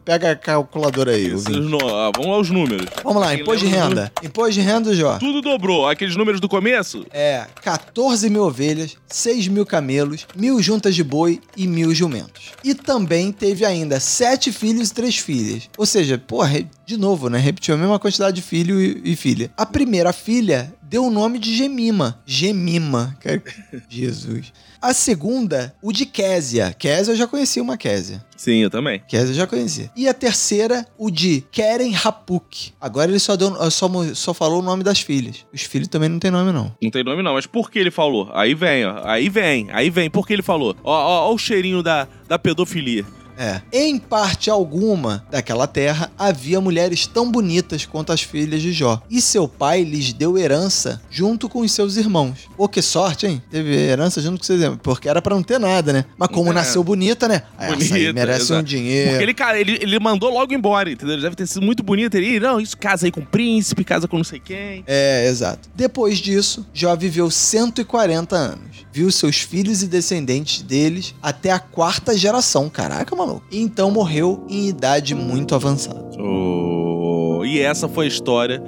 [0.04, 2.88] Pega a calculadora aí, no- ah, vamos lá os números.
[3.04, 4.12] Vamos lá, Quem imposto de renda.
[4.24, 5.18] Imposto de renda, Jó.
[5.18, 5.88] Tudo dobrou.
[5.88, 7.06] Aqueles números do começo?
[7.12, 12.52] É 14 mil ovelhas, 6 mil camelos, mil juntas de boi e mil jumentos.
[12.64, 15.70] E também teve ainda sete filhos e três filhas.
[15.78, 17.38] Ou seja, porra, de novo, né?
[17.38, 19.52] Repetiu a mesma quantidade de filho e, e filha.
[19.58, 22.22] A primeira filha deu o nome de Gemima.
[22.26, 23.18] Gemima.
[23.90, 24.54] Jesus.
[24.82, 26.74] A segunda, o de Késia.
[26.74, 28.24] Késia eu já conhecia uma Késia.
[28.36, 29.02] Sim, eu também.
[29.08, 29.92] Késia eu já conhecia.
[29.96, 32.74] E a terceira, o de Keren Hapuk.
[32.80, 35.46] Agora ele só, deu, só, só falou o nome das filhas.
[35.52, 36.76] Os filhos também não tem nome, não.
[36.82, 37.34] Não tem nome, não.
[37.34, 38.30] Mas por que ele falou?
[38.34, 39.02] Aí vem, ó.
[39.04, 40.10] Aí vem, aí vem.
[40.10, 40.76] Por que ele falou?
[40.84, 43.04] Ó, ó, ó o cheirinho da, da pedofilia.
[43.38, 43.62] É.
[43.72, 49.02] Em parte alguma daquela terra havia mulheres tão bonitas quanto as filhas de Jó.
[49.10, 52.48] E seu pai lhes deu herança junto com os seus irmãos.
[52.58, 53.42] Pô, que sorte, hein?
[53.52, 54.80] Teve herança junto com seus irmãos.
[54.82, 56.06] Porque era pra não ter nada, né?
[56.18, 56.54] Mas como É.
[56.54, 57.44] nasceu bonita, né?
[57.58, 58.62] Ah, Essa aí Bonita, merece exato.
[58.62, 59.10] um dinheiro.
[59.12, 61.14] Porque ele, cara, ele, ele mandou logo embora, entendeu?
[61.16, 62.16] Ele deve ter sido muito bonito.
[62.16, 64.84] Ele, não, isso casa aí com o príncipe, casa com não sei quem.
[64.88, 65.70] É, exato.
[65.76, 68.86] Depois disso, Jó viveu 140 anos.
[68.92, 72.70] Viu seus filhos e descendentes deles até a quarta geração.
[72.70, 73.16] Caraca,
[73.52, 76.06] E então morreu em idade muito avançada.
[76.20, 78.62] Oh, e essa foi a história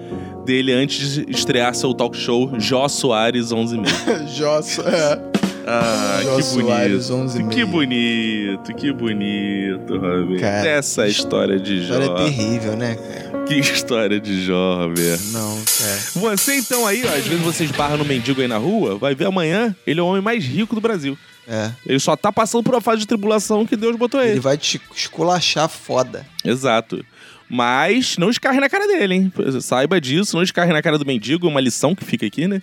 [0.46, 4.28] dele antes de estrear seu talk show Jó Soares 11 e meio.
[4.30, 5.30] Jó, é.
[5.68, 7.24] Ah, Jó que Soares, bonito.
[7.24, 10.40] 11 que bonito, que bonito, Roberto.
[10.40, 12.00] Cara, Essa história de Jó.
[12.00, 13.44] História terrível, né, cara?
[13.46, 15.24] Que história de Jó, Roberto.
[15.32, 16.00] Não, cara.
[16.16, 19.26] Você então aí, ó, às vezes você esbarra no mendigo aí na rua, vai ver
[19.26, 21.18] amanhã, ele é o homem mais rico do Brasil.
[21.50, 21.72] É.
[21.86, 24.34] Ele só tá passando por uma fase de tribulação que Deus botou ele.
[24.34, 26.26] Ele vai te esculachar foda.
[26.46, 27.04] Exato.
[27.50, 29.34] Mas não escarre na cara dele, hein?
[29.60, 32.62] Saiba disso, não escarre na cara do mendigo, é uma lição que fica aqui, né?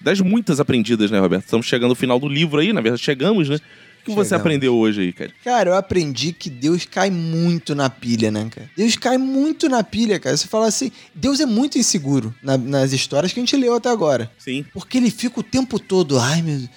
[0.00, 1.44] Das muitas aprendidas, né, Roberto?
[1.44, 3.58] Estamos chegando ao final do livro aí, na verdade, chegamos, né?
[4.08, 4.40] O que você Chegamos.
[4.40, 5.30] aprendeu hoje aí, cara?
[5.44, 8.70] Cara, eu aprendi que Deus cai muito na pilha, né, cara?
[8.76, 10.36] Deus cai muito na pilha, cara.
[10.36, 13.88] Você fala assim, Deus é muito inseguro na- nas histórias que a gente leu até
[13.88, 14.30] agora.
[14.38, 14.64] Sim.
[14.72, 16.68] Porque ele fica o tempo todo, ai meu Deus,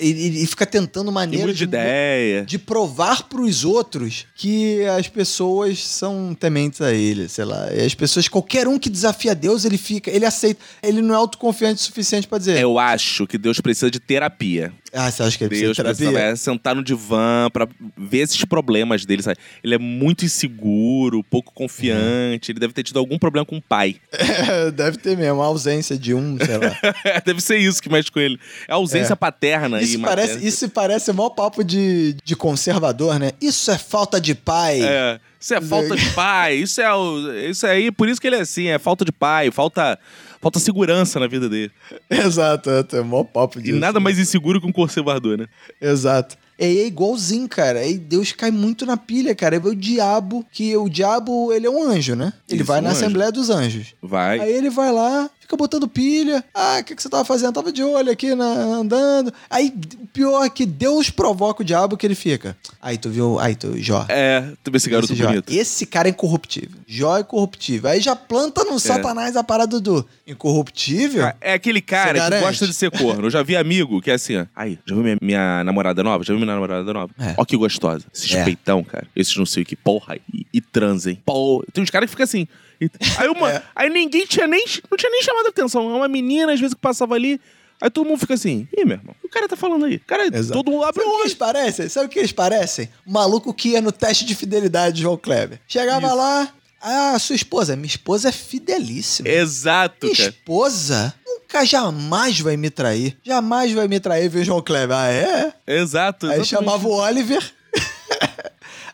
[0.00, 2.44] ele, ele fica tentando maneiras muita ideia.
[2.44, 7.72] de provar pros outros que as pessoas são tementes a ele, sei lá.
[7.72, 10.60] E as pessoas, qualquer um que desafia Deus, ele fica, ele aceita.
[10.82, 12.58] Ele não é autoconfiante o suficiente pra dizer.
[12.60, 14.72] Eu acho que Deus precisa de terapia.
[14.92, 16.28] Ah, você acha que ele Deus precisa de precisa terapia?
[16.28, 19.38] vai sentar no divã pra ver esses problemas dele, sabe?
[19.62, 23.96] Ele é muito inseguro, pouco confiante, ele deve ter tido algum problema com o pai.
[24.12, 26.76] É, deve ter mesmo, a ausência de um, sei lá.
[27.24, 28.38] deve ser isso que mexe com ele.
[28.66, 29.16] É a ausência É.
[29.16, 30.48] paterna Isso e parece, materna.
[30.48, 33.32] isso parece maior papo de, de conservador, né?
[33.40, 34.80] Isso é falta de pai.
[34.82, 38.36] É, isso é falta de pai, isso é o, isso aí, por isso que ele
[38.36, 39.98] é assim, é falta de pai, falta,
[40.40, 41.70] falta segurança na vida dele.
[42.08, 43.78] Exato, é, é maior papo E disso.
[43.78, 45.46] nada mais inseguro que um conservador, né?
[45.80, 46.36] Exato.
[46.58, 47.86] É, é igualzinho, cara.
[47.86, 49.56] E Deus cai muito na pilha, cara.
[49.56, 52.32] Aí vê o diabo, que o diabo, ele é um anjo, né?
[52.48, 52.98] Ele Isso, vai um na anjo.
[52.98, 53.94] Assembleia dos Anjos.
[54.02, 54.38] Vai.
[54.40, 56.44] Aí ele vai lá, fica botando pilha.
[56.54, 57.52] Ah, o que, que você tava fazendo?
[57.52, 59.32] Tava de olho aqui, na, andando.
[59.48, 62.56] Aí, o pior é que Deus provoca o diabo que ele fica.
[62.80, 64.06] Aí tu viu, aí tu, Jó.
[64.08, 65.28] É, tu vê esse garoto Esse, Jó.
[65.28, 65.52] bonito.
[65.52, 66.78] Esse cara é incorruptível.
[66.86, 67.90] Jó é incorruptível.
[67.90, 71.24] Aí já planta no satanás a parada do incorruptível.
[71.26, 73.26] Ah, É aquele cara que gosta de ser corno.
[73.26, 74.46] Eu já vi amigo que é assim, ó.
[74.54, 76.22] Aí, já viu minha, minha namorada nova?
[76.22, 77.12] Já viu minha namorada nova?
[77.18, 77.34] É.
[77.36, 78.04] Ó que gostosa.
[78.14, 78.44] Esses É.
[78.44, 79.06] peitão, cara.
[79.16, 80.16] Esses não sei o que, porra.
[80.32, 81.16] E, e transem.
[81.24, 81.64] Pô.
[81.72, 82.46] Tem uns caras que ficam assim.
[82.80, 83.62] E- Aí, uma, É.
[83.76, 85.90] aí ninguém tinha nem, não tinha nem chamado a atenção.
[85.90, 87.40] É uma menina, às vezes, que passava ali.
[87.82, 89.96] Aí todo mundo fica assim, ih, meu irmão, o cara tá falando aí.
[89.96, 90.52] O cara, Exato.
[90.52, 91.88] todo mundo abre Sabe o que eles parecem?
[91.88, 92.90] Sabe o que eles parecem?
[93.06, 95.58] O maluco que ia no teste de fidelidade de João Kleber.
[95.66, 96.16] Chegava Isso.
[96.16, 96.52] lá,
[96.82, 97.76] ah, sua esposa.
[97.76, 99.28] Minha esposa é fidelíssima.
[99.28, 100.28] Exato, Minha cara.
[100.28, 103.16] esposa nunca jamais vai me trair.
[103.24, 104.94] Jamais vai me trair, viu, João Kleber?
[104.96, 105.52] Ah, é?
[105.66, 106.26] Exato.
[106.26, 106.48] Aí exatamente.
[106.48, 107.42] chamava o Oliver.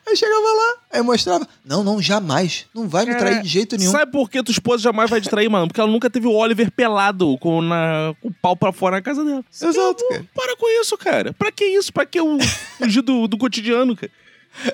[0.07, 1.49] Aí chegava lá, aí mostrava.
[1.65, 2.67] Não, não, jamais.
[2.75, 3.91] Não vai me Cara, trair de jeito nenhum.
[3.91, 5.67] Sabe por que tua esposa jamais vai te trair, mano?
[5.67, 9.03] Porque ela nunca teve o Oliver pelado com, na, com o pau pra fora na
[9.03, 9.45] casa dela.
[9.51, 10.25] Exato, cara.
[10.35, 11.33] Para com isso, cara.
[11.33, 11.93] Pra que isso?
[11.93, 12.39] Pra que o
[12.79, 14.13] fugir do, do cotidiano, cara?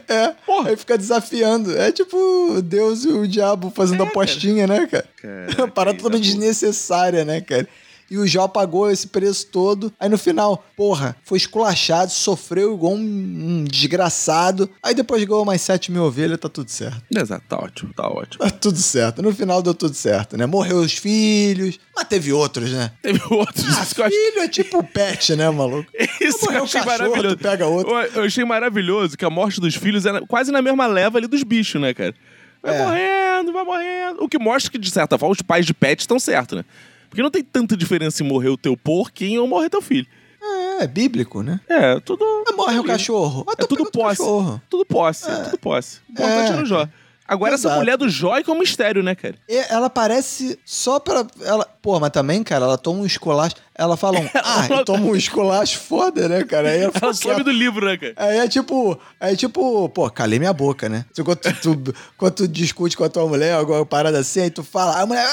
[0.07, 0.70] É, Porra.
[0.70, 1.76] aí fica desafiando.
[1.76, 5.09] É tipo Deus e o diabo fazendo apostinha, né, cara?
[5.59, 7.68] Uma parada totalmente desnecessária, né, cara?
[8.12, 9.90] E o Jó pagou esse preço todo.
[9.98, 14.68] Aí no final, porra, foi esculachado, sofreu igual um, um desgraçado.
[14.82, 17.02] Aí depois ganhou mais 7 mil ovelhas, tá tudo certo.
[17.10, 18.44] Exato, tá ótimo, tá ótimo.
[18.44, 19.22] Tá tudo certo.
[19.22, 20.44] No final deu tudo certo, né?
[20.44, 22.92] Morreu os filhos, mas teve outros, né?
[23.00, 23.64] Teve outros.
[23.66, 25.90] Ah, eu acho filho é tipo pet, né, maluco?
[26.20, 27.38] Isso eu achei cachorro, maravilhoso.
[27.38, 27.92] pega outro.
[27.92, 31.26] Eu, eu achei maravilhoso que a morte dos filhos era quase na mesma leva ali
[31.26, 32.14] dos bichos, né, cara?
[32.62, 32.84] Vai É.
[32.84, 34.22] morrendo, vai morrendo.
[34.22, 36.64] O que mostra que, de certa forma, os pais de pet estão certos, né?
[37.12, 40.06] Porque não tem tanta diferença em morrer o teu porquinho ou morrer teu filho.
[40.42, 41.60] É, é bíblico, né?
[41.68, 42.24] É, tudo.
[42.46, 43.44] Mas morre o cachorro.
[43.50, 44.16] É tu tudo pega outro posse.
[44.18, 44.62] cachorro.
[44.70, 45.36] Tudo posse, é.
[45.44, 45.98] tudo posse.
[46.08, 46.54] O importante É.
[46.54, 46.88] é no Jó.
[47.28, 47.78] Agora, essa Exato.
[47.80, 49.36] mulher do Jó é que é um mistério, né, cara?
[49.68, 51.24] Ela parece só pra.
[51.42, 53.54] Ela, pô, mas também, cara, ela toma um esculacho.
[53.74, 54.28] Ela fala um.
[54.44, 56.68] Ah, eu tomo um esculacho foda, né, cara?
[56.70, 58.12] Aí ela, Ela some do livro, né, cara?
[58.16, 61.06] Aí é tipo, aí é tipo, pô, calei minha boca, né?
[61.24, 64.62] Quando tu, tu- quando tu discute com a tua mulher, alguma parada assim, aí tu
[64.64, 65.24] fala, a mulher.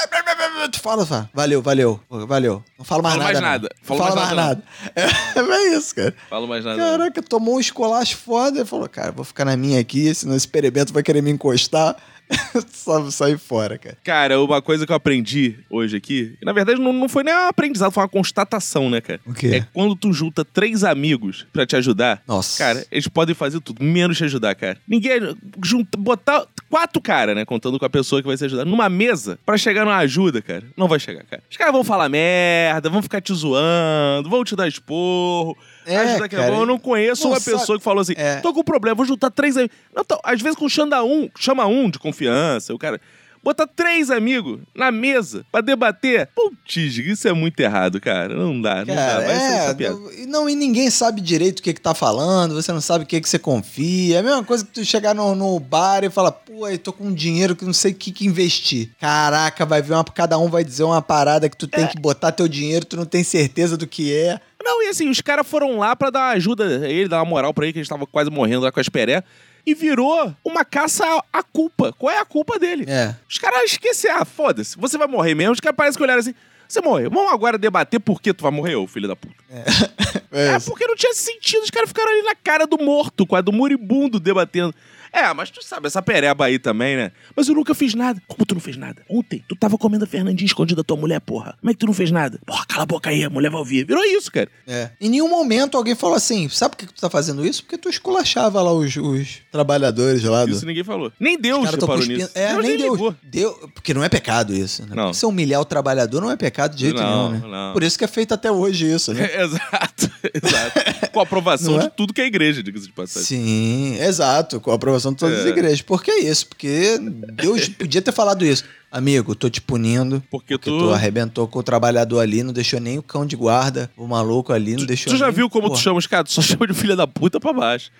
[0.68, 1.30] Tu fala, fala.
[1.34, 2.64] Valeu, valeu, valeu.
[2.78, 3.40] Não fala mais Fala nada.
[3.40, 3.50] mais não.
[3.50, 3.70] nada.
[3.80, 4.64] Não Fala fala mais mais nada,
[4.96, 4.96] nada.
[4.96, 5.40] É,
[5.74, 6.16] é isso, cara.
[6.30, 6.78] Falo mais nada.
[6.78, 10.48] Caraca, tomou um escolacho foda e falou, cara, vou ficar na minha aqui, senão esse
[10.48, 11.96] perebento vai querer me encostar.
[12.72, 13.98] Só sair fora, cara.
[14.04, 17.34] Cara, uma coisa que eu aprendi hoje aqui, e na verdade não, não foi nem
[17.34, 19.20] um aprendizado, foi uma constatação, né, cara?
[19.26, 19.48] O quê?
[19.48, 22.58] É quando tu junta três amigos pra te ajudar, Nossa.
[22.58, 24.78] cara, eles podem fazer tudo, menos te ajudar, cara.
[24.88, 25.20] Ninguém.
[25.64, 29.40] Junta, botar quatro caras, né, contando com a pessoa que vai te ajudar, numa mesa
[29.46, 30.64] pra chegar numa ajuda, cara.
[30.78, 31.44] Não vai chegar, cara.
[31.50, 35.58] Os caras vão falar merda, vão ficar te zoando, vão te dar esporro.
[35.94, 36.54] É, é cara.
[36.54, 38.38] Eu não conheço não uma sabe- pessoa que falou assim: É.
[38.38, 39.76] tô com problema, vou juntar três amigos.
[39.94, 43.00] Não, então, às vezes com chama um, chama um de confiança, o cara.
[43.44, 46.28] Botar três amigos na mesa pra debater.
[46.36, 48.34] Putz, isso é muito errado, cara.
[48.36, 49.26] Não dá, não Cara, dá.
[49.26, 49.98] Vai ser é, essa piada.
[50.18, 53.08] e não, e ninguém sabe direito o que que tá falando, você não sabe o
[53.08, 54.18] que que você confia.
[54.18, 56.92] É a mesma coisa que tu chegar no, no bar e falar, pô, eu tô
[56.92, 58.92] com um dinheiro que não sei o que que investir.
[59.00, 62.32] Caraca, vai ver uma, cada um vai dizer uma parada que tu tem que botar
[62.32, 64.40] teu dinheiro, tu não tem certeza do que é.
[64.62, 67.54] Não, e assim, os caras foram lá pra dar ajuda a ele, dar uma moral
[67.54, 69.24] pra ele, que a gente tava quase morrendo lá com as peré.
[69.66, 71.94] E virou uma caça à- culpa.
[71.94, 72.86] Qual é a culpa dele?
[72.88, 73.16] É.
[73.30, 75.54] Os caras esqueceram, ah, foda-se, você vai morrer mesmo.
[75.54, 76.34] Os caras parecem que olharam assim,
[76.68, 77.10] você morreu.
[77.10, 79.36] Vamos agora debater por que tu vai morrer, ô filho da puta.
[79.50, 79.64] É,
[80.32, 81.64] É, porque não tinha sentido.
[81.64, 84.74] Os caras ficaram ali na cara do morto, quase do moribundo, debatendo.
[85.12, 87.12] É, mas tu sabe, essa pereba aí também, né?
[87.36, 88.22] Mas eu nunca fiz nada.
[88.28, 89.02] Como tu não fez nada?
[89.10, 91.56] Ontem, tu tava comendo a Fernandinha escondida da tua mulher, porra.
[91.60, 92.40] Como é que tu não fez nada?
[92.46, 93.86] Porra, cala a boca aí, a mulher vai ouvir.
[93.86, 94.50] Virou isso, cara.
[94.68, 94.92] É.
[95.00, 97.64] Em nenhum momento alguém falou assim: sabe por que tu tá fazendo isso?
[97.64, 100.52] Porque tu esculachava lá os, os trabalhadores lá do.
[100.52, 101.12] Isso ninguém falou.
[101.20, 102.20] Nem Deus reparou cuspindo.
[102.20, 102.32] nisso.
[102.36, 102.92] É, Deus nem Deus.
[102.92, 103.16] ligou.
[103.24, 104.84] Deu, porque não é pecado isso.
[104.84, 104.96] Né?
[104.96, 105.14] Não.
[105.14, 107.48] Você humilhar o trabalhador não é pecado de jeito Não, nenhum, né?
[107.48, 107.74] não.
[107.74, 109.30] Por isso que é feito até hoje isso, né?
[109.42, 111.10] exato, exato.
[111.12, 111.84] Com a aprovação é?
[111.84, 113.26] de tudo que é igreja, diga-se de passagem.
[113.26, 115.50] Sim, exato, com a aprovação de todas as É.
[115.50, 115.82] igrejas.
[115.82, 116.48] Por que isso?
[116.48, 116.98] Porque
[117.34, 118.64] Deus podia ter falado isso.
[118.92, 120.22] Amigo, tô te punindo.
[120.32, 123.36] Porque Porque tu- tu arrebentou com o trabalhador ali, não deixou nem o cão de
[123.36, 126.30] guarda, o maluco ali, não deixou Tu já viu como Pô, tu chama os caras?
[126.30, 127.92] Tu só chama de filha da puta pra baixo.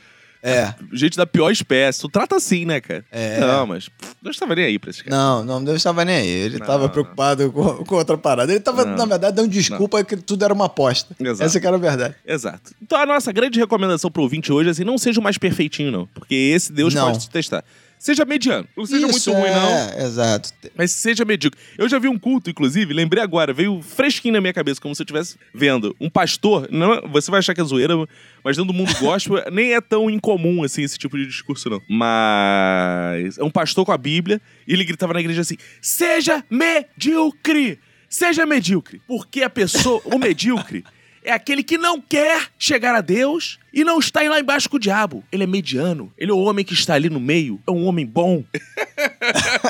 [0.42, 0.74] É.
[0.94, 2.00] Gente da pior espécie.
[2.00, 3.04] Tu trata assim, né, cara?
[3.12, 3.40] É.
[3.42, 5.18] Não, mas pff, Deus tava nem aí pra esses caras.
[5.20, 6.28] Não, não, Deus estava nem aí.
[6.28, 6.90] Ele Não, tava não.
[6.90, 8.52] preocupado com, com outra parada.
[8.52, 8.96] Ele tava, Não.
[8.96, 11.16] na verdade, dando desculpa que tudo era uma aposta.
[11.20, 11.44] Exato.
[11.44, 12.16] Essa que era a verdade.
[12.26, 12.72] Exato.
[12.82, 15.92] Então a nossa grande recomendação pro ouvinte hoje é assim, não seja o mais perfeitinho,
[15.92, 16.08] não.
[16.08, 17.08] Porque esse Deus Não.
[17.08, 17.64] pode te testar.
[18.00, 18.66] Seja mediano.
[18.78, 19.70] Não seja Isso, muito ruim, não.
[19.70, 20.54] é, Exato.
[20.74, 21.60] Mas seja medíocre.
[21.78, 25.02] Eu já vi um culto, inclusive, lembrei agora, veio fresquinho na minha cabeça, como se
[25.02, 25.94] eu estivesse vendo.
[26.00, 27.96] Um pastor, não, você vai achar que é zoeira,
[28.42, 31.82] mas dentro do mundo gospel nem é tão incomum assim esse tipo de discurso, não.
[31.90, 37.80] Mas é um pastor com a Bíblia e ele gritava na igreja assim: seja medíocre!
[38.08, 39.02] Seja medíocre!
[39.06, 40.86] Porque a pessoa, o medíocre,
[41.24, 44.80] é aquele que não quer chegar a Deus e não está lá embaixo com o
[44.80, 45.24] diabo.
[45.32, 46.12] Ele é mediano.
[46.18, 47.60] Ele é o homem que está ali no meio.
[47.68, 48.44] É um homem bom.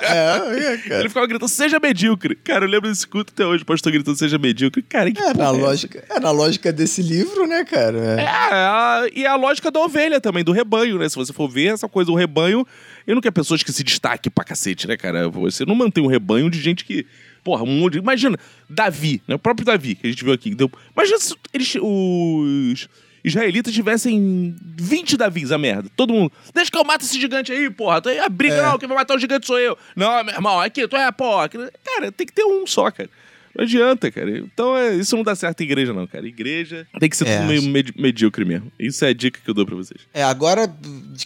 [0.02, 1.00] É, é, cara.
[1.02, 2.36] Ele ficava gritando, seja medíocre.
[2.36, 4.82] Cara, eu lembro desse culto até hoje, o pastor gritando, seja medíocre.
[4.82, 8.20] Cara, que É na, é lógica, é na lógica desse livro, né, cara?
[8.20, 8.24] É.
[8.24, 11.08] É, a- e a lógica da ovelha também, do rebanho, né?
[11.10, 12.66] Se você for ver essa coisa do rebanho,
[13.06, 15.30] eu não quero pessoas que se destaquem pra cacete, né, cara?
[15.30, 17.06] Você não mantém um rebanho de gente que.
[17.50, 17.98] Porra, um monte de.
[18.00, 18.38] Imagina,
[18.70, 19.34] Davi, né?
[19.34, 20.54] O próprio Davi, que a gente viu aqui.
[20.54, 22.88] Deu, imagina se eles, os
[23.24, 25.90] israelitas tivessem 20 Davis, a merda.
[25.96, 26.32] Todo mundo.
[26.54, 28.02] Deixa que eu mato esse gigante aí, porra.
[28.02, 28.62] Tu aí, a briga, É.
[28.62, 29.76] não, quem vai matar o gigante sou eu.
[29.96, 31.46] Não, meu irmão, aqui, tu é, porra.
[31.46, 33.10] aqui- Cara, tem que ter um só, cara.
[33.58, 34.38] Não adianta, cara.
[34.38, 36.26] Então, é, isso não dá certo em igreja, não, cara.
[36.28, 38.72] Igreja tem que ser É, tudo meio medi- medíocre mesmo.
[38.80, 40.02] Isso é a dica que eu dou pra vocês.
[40.14, 40.72] É, agora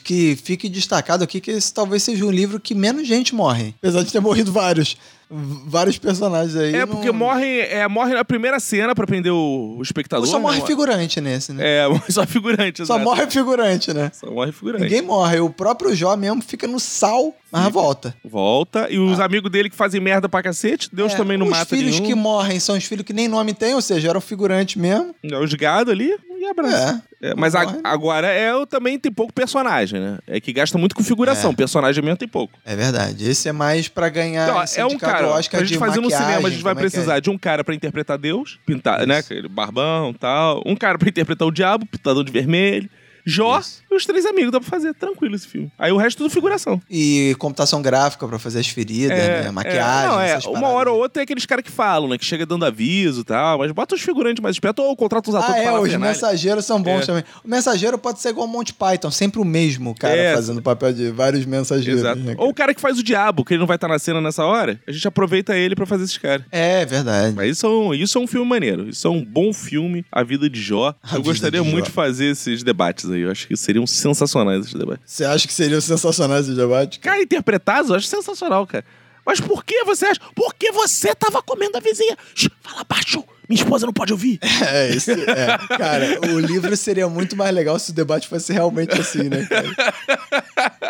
[0.05, 3.75] que fique destacado aqui que esse talvez seja um livro que menos gente morre.
[3.77, 4.97] Apesar de ter morrido vários.
[5.29, 6.75] Vários personagens aí.
[6.75, 10.27] É, não- porque morre, é, morre na primeira cena pra prender o, o espectador.
[10.27, 10.65] Só morre né?
[10.65, 11.63] figurante nesse, né?
[11.65, 12.85] É, só figurante.
[12.85, 14.11] Só morre figurante, né?
[14.13, 14.83] Só morre figurante.
[14.83, 15.39] Ninguém morre.
[15.39, 18.15] O próprio Jó mesmo fica no sal, mas volta.
[18.23, 18.87] Volta.
[18.91, 21.65] E os amigos dele que fazem merda pra cacete, Deus É, também não os mata
[21.65, 22.05] filhos nenhum.
[22.07, 25.15] que morrem são os filhos que nem nome tem, ou seja, eram figurantes mesmo.
[25.23, 26.13] É, Os gado ali
[26.43, 27.03] e abraça.
[27.21, 27.29] É.
[27.29, 30.17] É, mas a- agora é o- também tem pouco personagem, né?
[30.27, 31.51] É que gasta muito com figuração.
[31.51, 31.55] É.
[31.55, 32.53] Personagem mesmo tem pouco.
[32.65, 33.27] É verdade.
[33.29, 35.27] Esse é mais pra ganhar Então, é um cara.
[35.29, 36.79] Oscar Pra gente fazer no cinema, a gente vai é é?
[36.79, 39.19] precisar de um cara pra interpretar Deus, pintar, né?
[39.19, 40.61] Aquele barbão e tal.
[40.65, 42.89] Um cara pra interpretar o diabo, pintador de vermelho.
[43.25, 43.81] Jó Isso.
[43.91, 44.51] e os três amigos.
[44.51, 45.71] Dá pra fazer tranquilo esse filme.
[45.77, 46.81] Aí o resto tudo figuração.
[46.89, 49.49] E computação gráfica pra fazer as feridas, né?
[49.51, 52.17] Maquiagem, não, é, essas uma hora ou outra é aqueles caras que falam, né?
[52.17, 55.35] Que chega dando aviso e tal, mas bota os figurantes mais espertos ou contrata os
[55.35, 57.05] atores Ah, é, pra os mensageiros são bons É.
[57.05, 57.23] também.
[57.43, 60.33] O mensageiro pode ser igual o Monty Python, sempre o mesmo cara É.
[60.35, 62.01] fazendo o papel de vários mensageiros.
[62.01, 62.19] Exato.
[62.19, 62.35] né?
[62.37, 64.43] Ou o cara que faz o diabo, que ele não vai estar na cena nessa
[64.45, 66.45] hora, a gente aproveita ele pra fazer esses caras.
[66.51, 67.35] É, verdade.
[67.35, 68.89] Mas isso é, um, isso é um filme maneiro.
[68.89, 70.93] Isso é um bom filme, A Vida de Jó.
[71.03, 71.71] A eu gostaria de Jó.
[71.71, 73.21] muito de fazer esses debates aí.
[73.21, 75.03] Eu acho que seriam sensacionais esses debates.
[75.05, 76.99] Você acha que seria sensacional esse debate?
[76.99, 78.85] Cara, interpretados, eu acho sensacional, cara.
[79.25, 80.19] Mas por que você acha?
[80.35, 82.17] Porque você tava comendo a vizinha.
[82.35, 83.23] Shh, fala baixo.
[83.47, 84.39] Minha esposa não pode ouvir.
[84.63, 85.77] É, isso, é.
[85.77, 89.93] Cara, o livro seria muito mais legal se o debate fosse realmente assim, né, cara?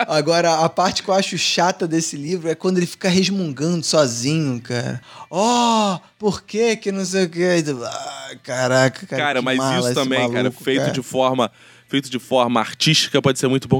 [0.08, 4.62] Agora, a parte que eu acho chata desse livro é quando ele fica resmungando sozinho,
[4.62, 5.02] cara.
[5.30, 7.44] Ó, oh, por que que não sei o que?
[7.84, 9.22] Ah, caraca, cara.
[9.22, 10.94] Cara, mas isso também, cara, maluco, feito cara.
[10.94, 11.52] de forma
[11.94, 13.80] feito de forma artística pode ser muito bom.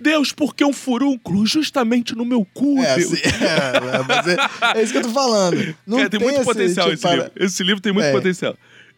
[0.00, 3.12] Deus, por que um furúnculo justamente no meu cu, É, Deus?
[3.12, 5.56] assim, é, é, mas é, é isso que eu tô falando.
[5.84, 7.32] Não Cara, tem, tem muito esse, potencial tipo, esse para- livro.
[7.34, 8.06] Esse livro tem muito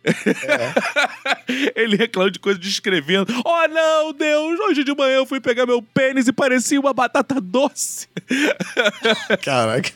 [0.05, 1.73] É.
[1.81, 3.33] Ele reclama de coisa descrevendo.
[3.45, 4.59] Oh, não, Deus!
[4.61, 8.09] Hoje de manhã eu fui pegar meu pênis e parecia uma batata doce.
[9.43, 9.91] Caraca.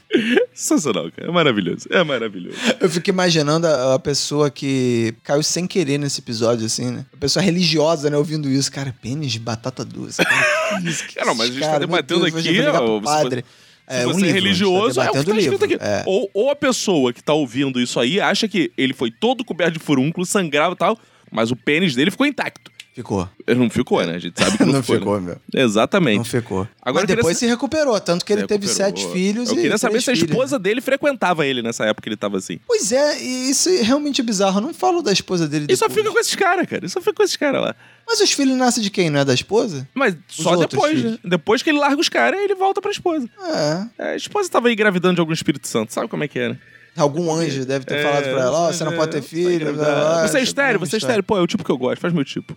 [0.55, 1.29] Sensacional, cara.
[1.29, 1.87] É maravilhoso.
[1.91, 2.57] É maravilhoso.
[2.81, 7.07] Eu fico imaginando a, a pessoa que caiu sem querer nesse episódio, assim, né?
[7.13, 8.71] A pessoa religiosa, né, ouvindo isso.
[8.71, 10.25] Cara, pênis de batata doce.
[10.25, 13.01] Cara, que isso, que Cara, mas a gente tá cara, meu debatendo Deus, aqui, ó,
[13.01, 13.45] padre.
[13.89, 15.65] É, um você livro, é gente tá religioso, é o que tá escrito livro.
[15.65, 15.79] aqui.
[15.81, 16.03] É.
[16.07, 19.75] Ou, ou a pessoa que tá ouvindo isso aí acha que ele foi todo coberto
[19.75, 20.99] de furúnculo, sangrava e tal,
[21.31, 22.71] mas o pênis dele ficou intacto.
[22.97, 23.29] Ficou.
[23.47, 24.15] Ele não ficou, né?
[24.15, 24.97] A gente sabe que não, Não ficou.
[24.99, 25.37] ficou, né?
[25.53, 25.63] meu.
[25.65, 26.17] Exatamente.
[26.17, 26.61] Não ficou.
[26.81, 28.91] Agora Mas queria depois sa- se recuperou, tanto que ele teve Recuperou.
[28.97, 32.09] sete filhos Eu e queria saber se a esposa dele frequentava ele nessa época que
[32.09, 32.59] ele tava assim.
[32.67, 34.57] Pois é, e isso é realmente bizarro.
[34.59, 36.87] Eu não falo da esposa dele E só fica com esses caras, cara.
[36.87, 37.77] E só fica com esses caras lá.
[38.09, 39.11] Mas os filhos nascem de quem?
[39.11, 39.87] Não é da esposa?
[39.93, 41.13] Mas só outros depois, filhos.
[41.13, 41.19] né?
[41.23, 43.29] Depois que ele larga os caras, ele volta pra esposa.
[43.99, 44.05] É.
[44.05, 46.49] É, A esposa tava aí engravidando de algum Espírito Santo, sabe como é que é,
[46.49, 46.59] né?
[46.97, 49.75] Algum anjo deve ter falado pra ela, ó, você não pode ter filho.
[49.75, 51.23] blá, blá, blá, Você é estéreo, você é estéreo.
[51.23, 52.57] Pô, é o tipo que eu gosto, faz meu tipo.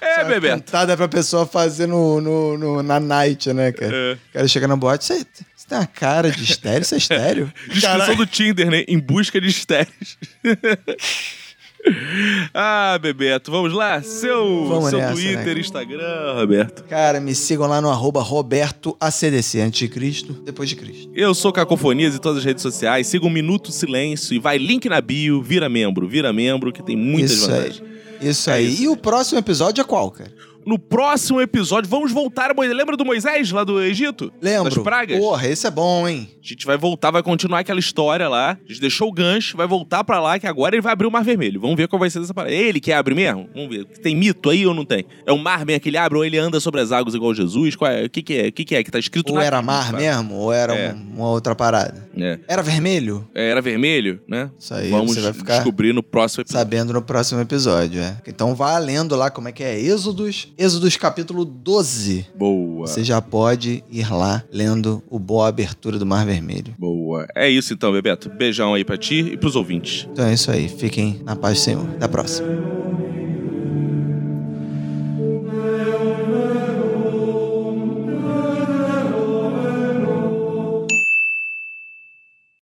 [0.00, 0.56] É, Bebeto.
[0.64, 3.94] Cantada pra pessoa fazer no, no, no- na night, né, cara?
[3.94, 4.12] É.
[4.14, 5.18] O cara chega na boate, você,
[5.56, 6.84] você tem uma cara de estéreo?
[6.84, 7.52] Você é estéreo?
[7.68, 8.84] Descrição do Tinder, né?
[8.88, 10.18] Em busca de estéreos.
[12.54, 14.02] ah, Bebeto, vamos lá?
[14.02, 15.60] Seu, Vamos seu nessa, Twitter, né?
[15.60, 16.84] Instagram, Roberto.
[16.84, 21.10] Cara, me sigam lá no arroba Roberto ACDC, antes de Cristo, depois de Cristo.
[21.14, 23.06] Eu sou Cacofonias em todas as redes sociais.
[23.06, 26.08] Siga um Minuto Silêncio e vai link na bio, vira membro.
[26.08, 27.82] Vira membro que tem muitas isso vantagens.
[27.82, 28.28] aí.
[28.30, 28.66] Isso É aí.
[28.72, 28.82] isso.
[28.84, 30.32] E o próximo episódio é qual, cara?
[30.66, 32.76] No próximo episódio, vamos voltar a Moisés.
[32.76, 34.32] Lembra do Moisés lá do Egito?
[34.40, 34.74] Lembro.
[34.74, 35.18] Das pragas?
[35.18, 36.28] Porra, esse é bom, hein?
[36.42, 38.52] A gente vai voltar, vai continuar aquela história lá.
[38.52, 41.10] A gente deixou o gancho, vai voltar pra lá, que agora ele vai abrir o
[41.10, 41.60] Mar Vermelho.
[41.60, 42.54] Vamos ver qual vai ser dessa parada.
[42.54, 43.48] Ele que abre mesmo?
[43.54, 43.84] Vamos ver.
[44.02, 45.04] Tem mito aí ou não tem?
[45.26, 47.76] É o mar mesmo que ele abre ou ele anda sobre as águas igual Jesus?
[47.76, 48.04] Qual é?
[48.04, 48.48] O que, que é?
[48.48, 50.92] O que, que é que tá escrito Ou na era mar mesmo, ou era É.
[50.94, 52.08] um- uma outra parada?
[52.16, 52.38] É.
[52.48, 53.28] Era vermelho?
[53.34, 54.50] É, Era vermelho, né?
[54.58, 56.58] Isso aí, Vamos você vai ficar descobrir no próximo episódio.
[56.60, 58.16] sabendo no próximo episódio, é.
[58.26, 62.26] Então vá lendo lá como é que é Êxodos, Êxodos capítulo 12.
[62.36, 62.86] Boa.
[62.86, 66.74] Você já pode ir lá lendo o Boa Abertura do Mar Vermelho.
[66.78, 67.26] Boa.
[67.34, 68.30] É isso então, Bebeto.
[68.30, 70.06] Beijão aí pra ti e pros ouvintes.
[70.12, 70.68] Então é isso aí.
[70.68, 71.88] Fiquem na paz do Senhor.
[71.96, 72.46] Até a próxima.